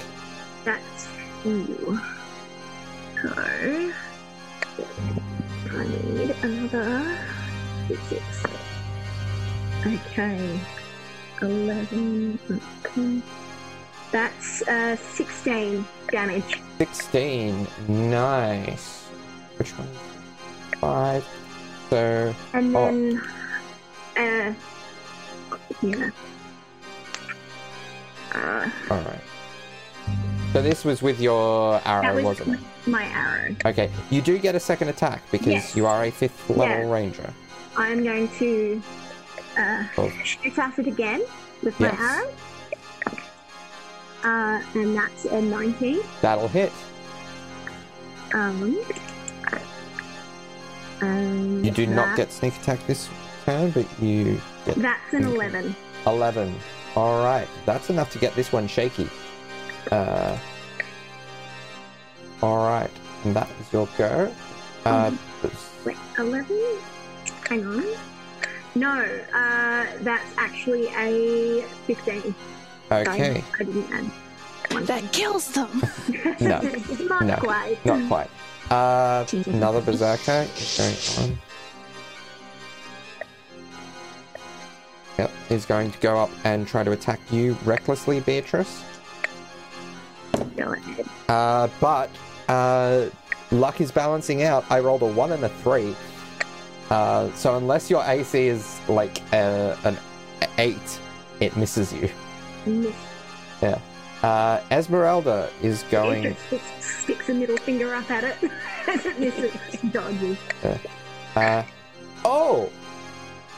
[0.65, 1.07] That's
[1.44, 1.99] two.
[3.22, 3.94] So I
[6.44, 7.18] another
[8.10, 8.44] six.
[9.86, 10.60] Okay.
[11.42, 12.40] Eleven.
[12.86, 13.22] okay.
[14.12, 16.60] That's uh, sixteen damage.
[16.78, 17.68] 16.
[17.88, 19.08] Nice.
[19.58, 19.88] Which one?
[20.80, 21.26] Five.
[21.90, 22.86] So And Oh.
[22.86, 23.22] then
[24.16, 24.54] uh
[25.82, 26.10] yeah.
[28.34, 29.22] Uh, Alright.
[30.58, 32.90] So this was with your arrow, that was wasn't it?
[32.90, 33.56] my arrow.
[33.64, 33.92] Okay.
[34.10, 35.76] You do get a second attack because Yes.
[35.76, 36.92] you are a fifth level Yeah.
[36.92, 37.32] ranger.
[37.76, 38.82] I'm going to
[39.56, 39.84] uh,
[40.24, 41.22] shoot at it again
[41.62, 42.00] with my Yes.
[42.00, 42.30] arrow.
[44.24, 46.00] Uh, and that's a 19.
[46.24, 46.72] That'll hit.
[48.34, 48.82] Um,
[51.02, 53.10] and You do not get sneak attack this
[53.46, 55.76] turn, but you get That's an 11.
[56.08, 56.56] 11.
[56.96, 57.48] Alright.
[57.68, 59.08] That's enough to get this one shaky.
[59.92, 60.38] Uh,
[62.44, 62.92] Alright.
[63.24, 64.32] And that is your go.
[64.86, 65.12] Uh,
[65.86, 66.58] Wait, 11?
[67.50, 67.86] Hang on.
[68.76, 69.00] No,
[69.34, 72.36] uh, that's actually a 15.
[72.92, 73.42] okay.
[73.42, 74.12] I, I didn't add
[74.72, 74.86] one.
[74.86, 75.82] That kills them.
[76.40, 76.62] No.
[77.08, 77.36] Not No.
[77.38, 77.84] quite.
[77.86, 78.30] Not quite.
[78.70, 81.38] Uh, another berserker is going on.
[85.18, 88.84] Yep, is going to go up and try to attack you recklessly, Beatrice.
[90.56, 91.06] Go ahead.
[91.30, 92.10] Uh, but
[92.48, 93.10] uh,
[93.52, 94.64] luck is balancing out.
[94.70, 95.96] I rolled a one and a three.
[96.90, 99.98] Uh, so unless your AC is like uh, an
[100.58, 101.00] eight,
[101.40, 102.10] it misses you.
[102.66, 102.96] Miss.
[104.24, 106.24] Uh, Esmeralda is going.
[106.24, 108.52] Beatrice sticks, sticks a middle finger up at it
[108.88, 109.52] as it misses.
[109.92, 110.38] Dodges.
[111.36, 111.64] Uh,
[112.26, 112.70] oh,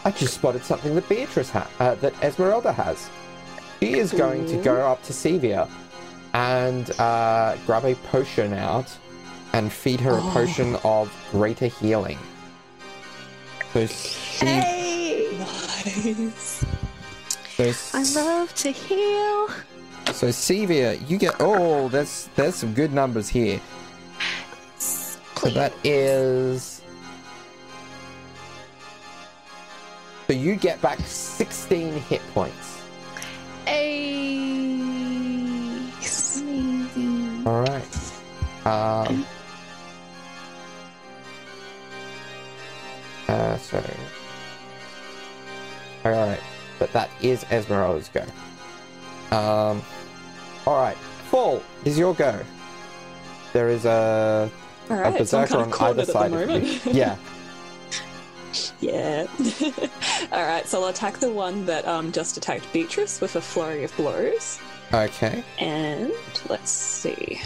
[0.04, 3.10] I just spotted something that Beatrice ha- uh, that Esmeralda has.
[3.80, 5.70] She is going to go up to Sevia
[6.34, 8.96] and uh, grab a potion out
[9.54, 10.30] and feed her a Oh.
[10.32, 12.20] potion of greater healing.
[13.74, 15.38] So she, hey!
[15.98, 16.66] Nice.
[17.58, 19.48] so I love to heal.
[20.14, 23.60] So Sevia, you get oh, there's there's some good numbers here.
[24.78, 26.82] So that is.
[30.28, 32.82] So you get back 16 hit points.
[33.68, 34.89] Ace.
[37.50, 38.12] All right.
[38.64, 39.26] Um.
[43.28, 43.84] Uh, so.
[46.06, 46.40] All right,
[46.78, 48.22] but that is Esmeralda's go.
[49.36, 49.82] Um.
[50.68, 50.96] All right,
[51.32, 52.40] Fall is your go.
[53.54, 54.52] There is a,
[54.92, 56.80] All a right, so I'm berserker kind on of either at the side of you.
[56.94, 57.18] Yeah.
[58.80, 59.26] Yeah.
[60.32, 63.84] All right, so I'll attack the one that um, just attacked Beatrice with a flurry
[63.84, 64.60] of blows.
[64.94, 65.44] Okay.
[65.60, 66.12] And
[66.50, 67.40] let's see.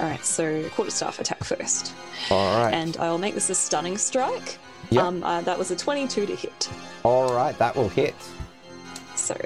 [0.00, 1.94] All right, so quarterstaff attack first,
[2.30, 2.72] All right.
[2.74, 4.58] and I'll make this a stunning strike.
[4.90, 5.02] Yep.
[5.04, 6.68] Um, uh, that was a 22 to hit.
[7.04, 8.14] All right, that will hit.
[9.14, 9.36] So,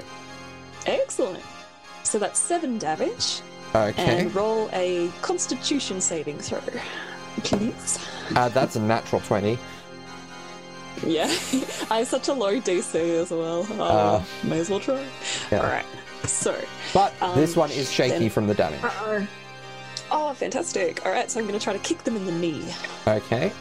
[0.87, 1.43] excellent.
[2.03, 3.41] So that's seven damage,
[3.75, 3.93] Okay.
[4.21, 6.59] and roll a Constitution saving throw,
[7.43, 7.99] please.
[8.35, 9.57] Uh, that's a natural 20.
[11.05, 11.25] Yeah,
[11.91, 13.67] I have such a low DC as well.
[13.79, 15.05] Uh, Uh, may as well try.
[15.51, 15.59] yeah.
[15.59, 15.85] All right.
[16.27, 16.55] So,
[16.93, 18.83] But this Um, one is shaky then- from the damage.
[18.83, 19.27] Uh-oh.
[20.11, 21.05] oh, fantastic.
[21.05, 22.63] All right, so I'm going to try to kick them in the knee.
[23.07, 23.51] Okay.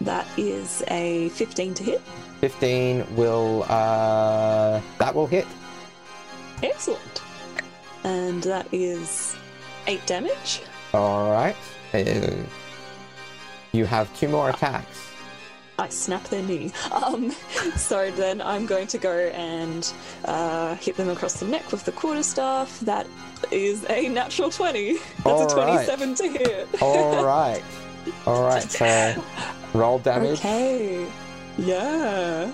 [0.00, 2.00] That is a 15 to hit.
[2.40, 5.46] 15 will, uh, that will hit.
[6.62, 7.22] Excellent.
[8.04, 9.36] And that is
[9.88, 10.62] eight damage.
[10.94, 11.56] All right.
[11.92, 12.30] Uh,
[13.72, 15.07] you have two more attacks.
[15.78, 16.72] I snap their knee.
[16.90, 17.30] Um,
[17.76, 19.92] so then I'm going to go and
[20.24, 22.80] uh, hit them across the neck with the quarterstaff.
[22.80, 23.06] That
[23.52, 24.94] is a natural 20.
[24.98, 25.86] That's All a right.
[25.86, 26.82] 27 to hit.
[26.82, 27.62] All right.
[28.26, 28.62] All right.
[28.62, 29.24] So
[29.72, 30.40] roll damage.
[30.40, 31.06] Okay.
[31.58, 32.50] Yeah.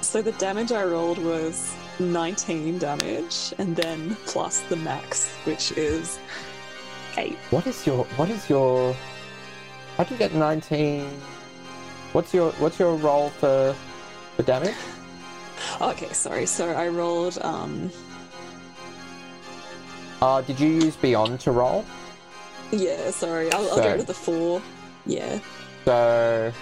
[0.00, 6.18] So the damage I rolled was 19 damage, and then plus the max, which is
[7.16, 7.36] 8.
[7.50, 8.94] What is your, what is your,
[9.96, 11.08] how do you get 19?
[12.16, 13.76] What's your, what's your roll for,
[14.36, 14.74] for damage?
[15.82, 16.46] Okay, sorry.
[16.46, 17.90] So I rolled um
[20.22, 21.84] Uh, did you use beyond to roll?
[22.72, 23.52] yeah, sorry.
[23.52, 24.62] I'll, I'll go to the 4.
[25.04, 25.40] Yeah.
[25.84, 26.52] So,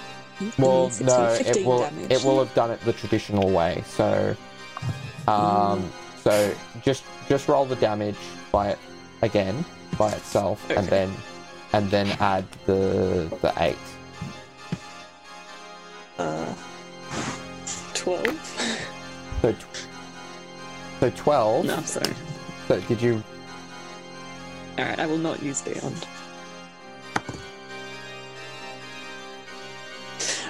[0.59, 2.11] well, 16, no, it will, damage.
[2.11, 3.85] it will have done it the traditional way.
[3.87, 4.35] So,
[5.29, 5.91] um, Mm.
[6.25, 8.19] so just just roll the damage
[8.51, 8.79] by it
[9.23, 9.65] again
[9.97, 11.15] by itself, and then
[11.73, 13.79] and then add the the eight.
[16.19, 16.55] Uh
[17.95, 18.27] 12.
[19.43, 19.87] So, tw-
[21.01, 21.65] so twelve.
[21.67, 22.13] no, I'm sorry.
[22.69, 23.23] So did you?
[24.79, 26.07] All right, I will not use beyond.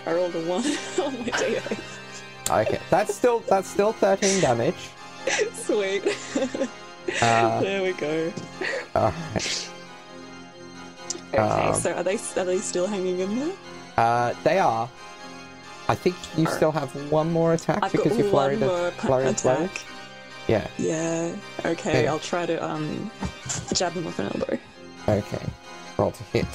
[0.06, 0.48] I rolled a 1
[1.06, 1.80] on my d8.
[2.50, 4.90] Okay, that's still that's still thirteen damage.
[5.54, 6.04] Sweet.
[7.22, 8.30] Uh, there we go.
[8.94, 9.70] all right.
[11.32, 13.52] Okay, Um, so are they are they still hanging in there?
[13.96, 14.88] Uh, they are.
[15.88, 19.70] I think you still have one more attack I've because you flurried a flurried attack.
[20.48, 20.66] Yeah.
[20.78, 21.34] Yeah.
[21.60, 22.06] Okay, Okay.
[22.06, 23.10] I'll try to um
[23.74, 24.58] jab him with an elbow.
[25.08, 25.46] Okay.
[25.98, 26.46] Roll to hit.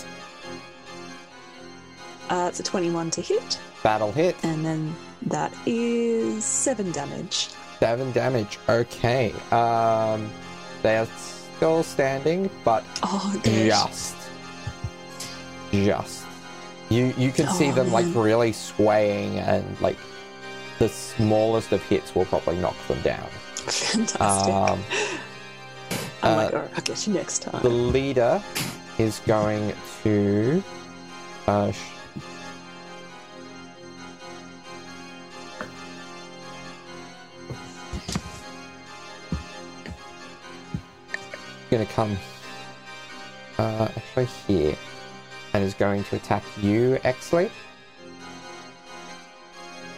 [2.30, 4.36] Uh, it's a 21 to hit, Battle hit.
[4.44, 7.50] and then that is seven damage.
[7.80, 8.60] Seven damage.
[8.70, 9.34] Okay.
[9.52, 10.30] Um,
[10.84, 11.08] they are
[11.58, 14.16] still standing, but Oh just,
[15.72, 16.26] just.
[16.90, 19.98] You you can see Oh, them like really swaying, and like
[20.80, 23.28] the smallest of hits will probably knock them down.
[23.56, 24.22] Fantastic.
[24.54, 24.84] Um,
[26.24, 27.62] I'm like, uh, oh, I'll get you next time.
[27.62, 28.42] the leader
[28.98, 30.64] is going to.
[31.48, 31.78] Uh, sh-
[41.70, 42.18] to come
[43.58, 44.76] uh, actually here
[45.54, 47.50] and is going to attack you, Exley.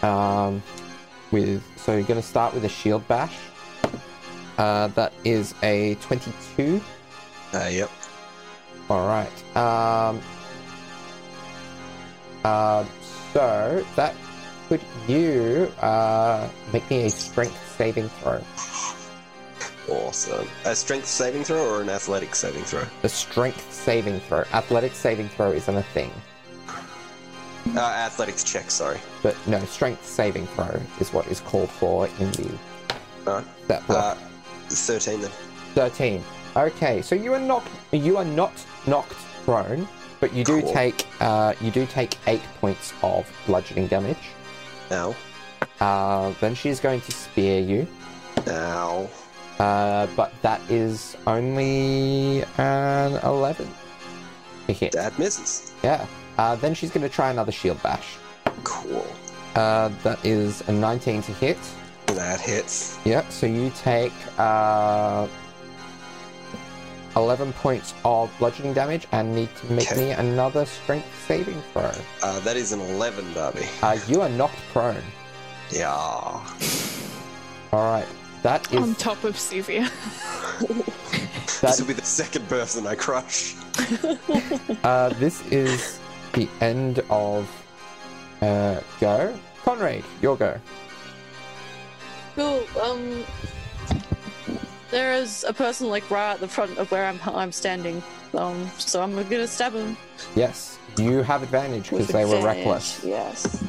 [0.01, 0.63] Um,
[1.31, 3.37] with so you're going to start with a shield bash.
[4.57, 6.81] Uh, that is a 22.
[7.53, 7.89] Uh, yep.
[8.89, 9.57] All right.
[9.57, 10.21] Um.
[12.43, 12.85] Uh,
[13.33, 14.15] so that
[14.67, 18.41] could you uh make me a strength saving throw?
[19.89, 20.47] Awesome.
[20.65, 22.83] A strength saving throw or an athletic saving throw?
[23.01, 24.43] The strength saving throw.
[24.53, 26.11] Athletic saving throw isn't a thing,
[27.75, 28.99] Uh, athletics check, sorry.
[29.21, 32.49] but no, strength saving throw is what is called for in the
[33.27, 33.45] Alright.
[33.67, 34.17] that block.
[34.17, 34.21] Uh,
[34.69, 35.31] 13 then.
[35.75, 36.23] 13.
[36.55, 38.51] Okay, so you are not you are not
[38.87, 39.87] knocked prone,
[40.19, 40.73] but you do Cool.
[40.73, 44.17] take uh, you do take eight points of bludgeoning damage.
[44.91, 45.15] Ow.
[45.79, 47.87] Uh, then she's going to spear you.
[48.47, 49.07] Ow.
[49.61, 53.67] Uh, but that is only an 11
[54.67, 54.91] hit.
[54.93, 55.71] That misses.
[55.83, 56.05] Yeah.
[56.39, 58.17] Uh, then she's going to try another shield bash.
[58.63, 59.05] Cool.
[59.55, 61.57] Uh, that is a 19 to hit.
[62.07, 62.97] That hits.
[63.05, 65.27] Yeah, so you take uh,
[67.15, 70.05] 11 points of bludgeoning damage and need to make Okay.
[70.07, 71.91] me another strength saving throw.
[72.23, 73.65] Uh, that is an 11, Darby.
[73.83, 75.03] Uh, you are knocked prone.
[75.69, 75.91] Yeah.
[77.73, 78.07] Alright,
[78.43, 79.89] that On top of Sylvia.
[81.61, 83.55] This will be the second person I crush.
[84.83, 85.99] uh, this is
[86.33, 87.47] the end of
[88.41, 89.37] uh, go.
[89.63, 90.59] Conrad, your go.
[92.35, 92.63] Cool.
[92.81, 93.23] Um,
[94.89, 98.01] there is a person like right at the front of where I'm I'm standing.
[98.33, 99.95] Um, so I'm gonna stab him.
[100.35, 103.03] Yes, you have advantage because with they were reckless.
[103.03, 103.63] Yes.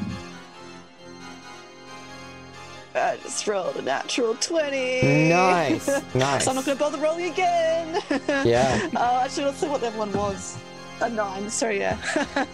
[2.95, 5.29] I just rolled a natural twenty.
[5.29, 6.43] Nice, nice.
[6.45, 8.01] so I'm not gonna bother rolling again.
[8.45, 8.89] Yeah.
[8.95, 10.57] Oh, actually, let's see what that one was.
[11.01, 11.49] A nine.
[11.49, 11.97] Sorry, yeah.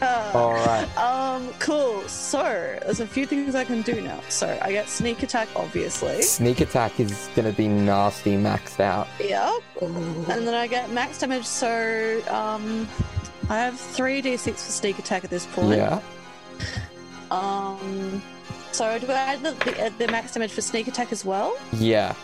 [0.33, 0.97] Alright.
[0.97, 2.01] Um, cool.
[2.07, 4.21] So there's a few things I can do now.
[4.29, 6.21] So I get sneak attack, obviously.
[6.21, 9.07] Sneak attack is going to be nasty maxed out.
[9.19, 9.61] Yep.
[9.81, 11.45] And then I get max damage.
[11.45, 12.87] So um,
[13.49, 15.77] I have three d6 for sneak attack at this point.
[15.77, 16.01] Yeah.
[17.31, 18.21] Um.
[18.79, 21.57] So do I add the, the, the max damage for sneak attack as well?
[21.73, 22.15] Yeah.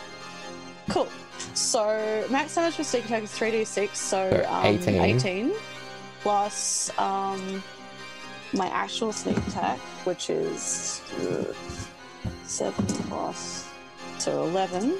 [0.89, 1.09] Cool.
[1.53, 3.93] So max damage for sneak attack is three d6.
[3.93, 5.01] So So um, 18.
[5.01, 5.53] 18
[6.21, 7.61] plus um
[8.53, 11.53] my actual sneak attack, which is uh,
[12.45, 13.67] seven plus
[14.17, 14.93] so eleven.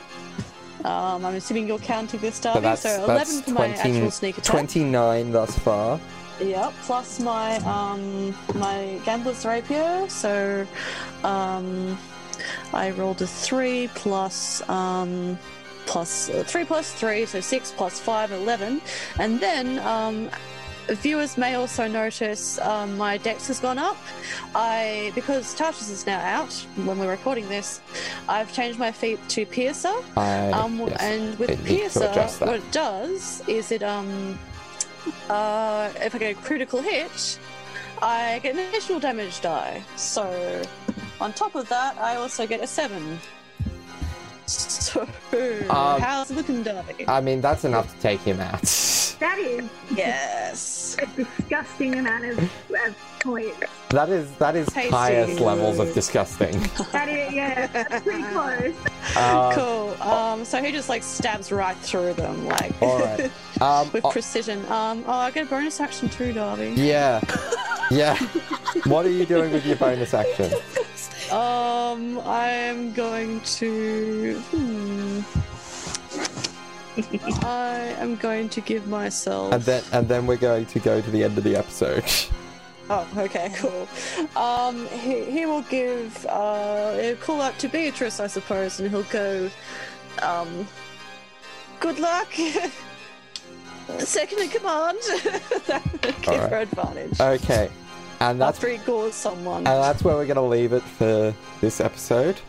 [0.83, 2.59] Um, I'm assuming you're counting this, So Darby.
[2.63, 4.51] that's, So, eleven for my actual sneak attack.
[4.51, 6.01] 29 thus far.
[6.39, 10.05] Yep, plus my um my gambler's rapier.
[10.09, 10.67] So
[11.23, 11.97] um
[12.73, 15.39] I rolled a three plus um
[15.85, 18.81] plus uh, three plus three, so six plus five, eleven.
[19.19, 20.29] And then um
[20.87, 23.97] viewers may also notice um, my dex has gone up.
[24.53, 26.53] I because Tasha's is now out
[26.83, 27.81] when we're recording this,
[28.29, 29.95] I've changed my feat to Piercer.
[30.17, 31.01] I, Um, yes.
[31.01, 34.37] and with it needs to Piercer, what it does is it um
[35.29, 37.39] uh if I get a critical hit,
[38.01, 39.83] I get an additional damage die.
[39.95, 40.61] So
[41.19, 43.19] on top of that, I also get a seven.
[44.47, 45.01] So
[45.71, 47.05] Um, how's it looking, Darby?
[47.07, 48.63] I mean, that's enough to take him out.
[49.19, 50.97] That is yes.
[51.01, 53.57] a disgusting amount of, of points.
[53.89, 54.89] that is that is Tasty.
[54.89, 56.51] highest levels of disgusting.
[56.91, 58.75] That is, yeah, that's pretty close.
[59.15, 60.01] Uh, cool.
[60.01, 63.31] Um, so he just like stabs right through them, like All right.
[63.61, 64.59] Um, with oh, precision.
[64.65, 66.73] Um, oh, I get a bonus action too, Darby.
[66.75, 67.21] yeah.
[67.91, 68.17] Yeah.
[68.85, 70.51] what are you doing with your bonus action?
[71.31, 74.39] Um, I'm going to.
[74.49, 75.21] Hmm.
[77.43, 79.53] I am going to give myself.
[79.53, 82.03] And then and then we're going to go to the end of the episode.
[82.87, 83.87] Oh, okay, cool.
[84.39, 86.23] Um, he, he will give.
[86.29, 89.49] Uh, he'll call out to Beatrice, I suppose, and he'll go.
[90.21, 90.67] Um,
[91.79, 92.31] good luck.
[93.97, 94.99] Second in command.
[95.65, 96.49] that would give Alright.
[96.51, 97.19] her advantage.
[97.19, 97.71] Okay.
[98.19, 99.57] And that's After he gores someone.
[99.65, 102.39] and that's where we're gonna leave it for this episode.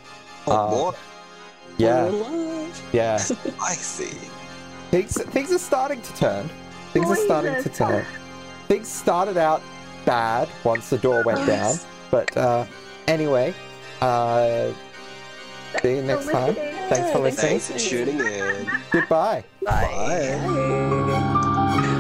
[0.47, 0.97] Oh, Uh, boy.
[1.79, 2.11] Yeah.
[2.93, 3.15] Yeah.
[3.63, 4.19] I see.
[4.91, 6.51] Things things are starting to turn.
[6.93, 8.05] Things are starting to turn.
[8.69, 9.63] Things started out
[10.05, 11.77] bad once the door went down,
[12.11, 12.65] but uh,
[13.07, 13.55] anyway,
[14.01, 14.73] uh,
[15.83, 16.55] see you next time.
[16.55, 17.61] Thanks for listening.
[17.61, 18.71] Thanks for tuning in.
[18.91, 19.45] Goodbye.
[19.65, 20.41] Bye.
[20.47, 21.93] Bye.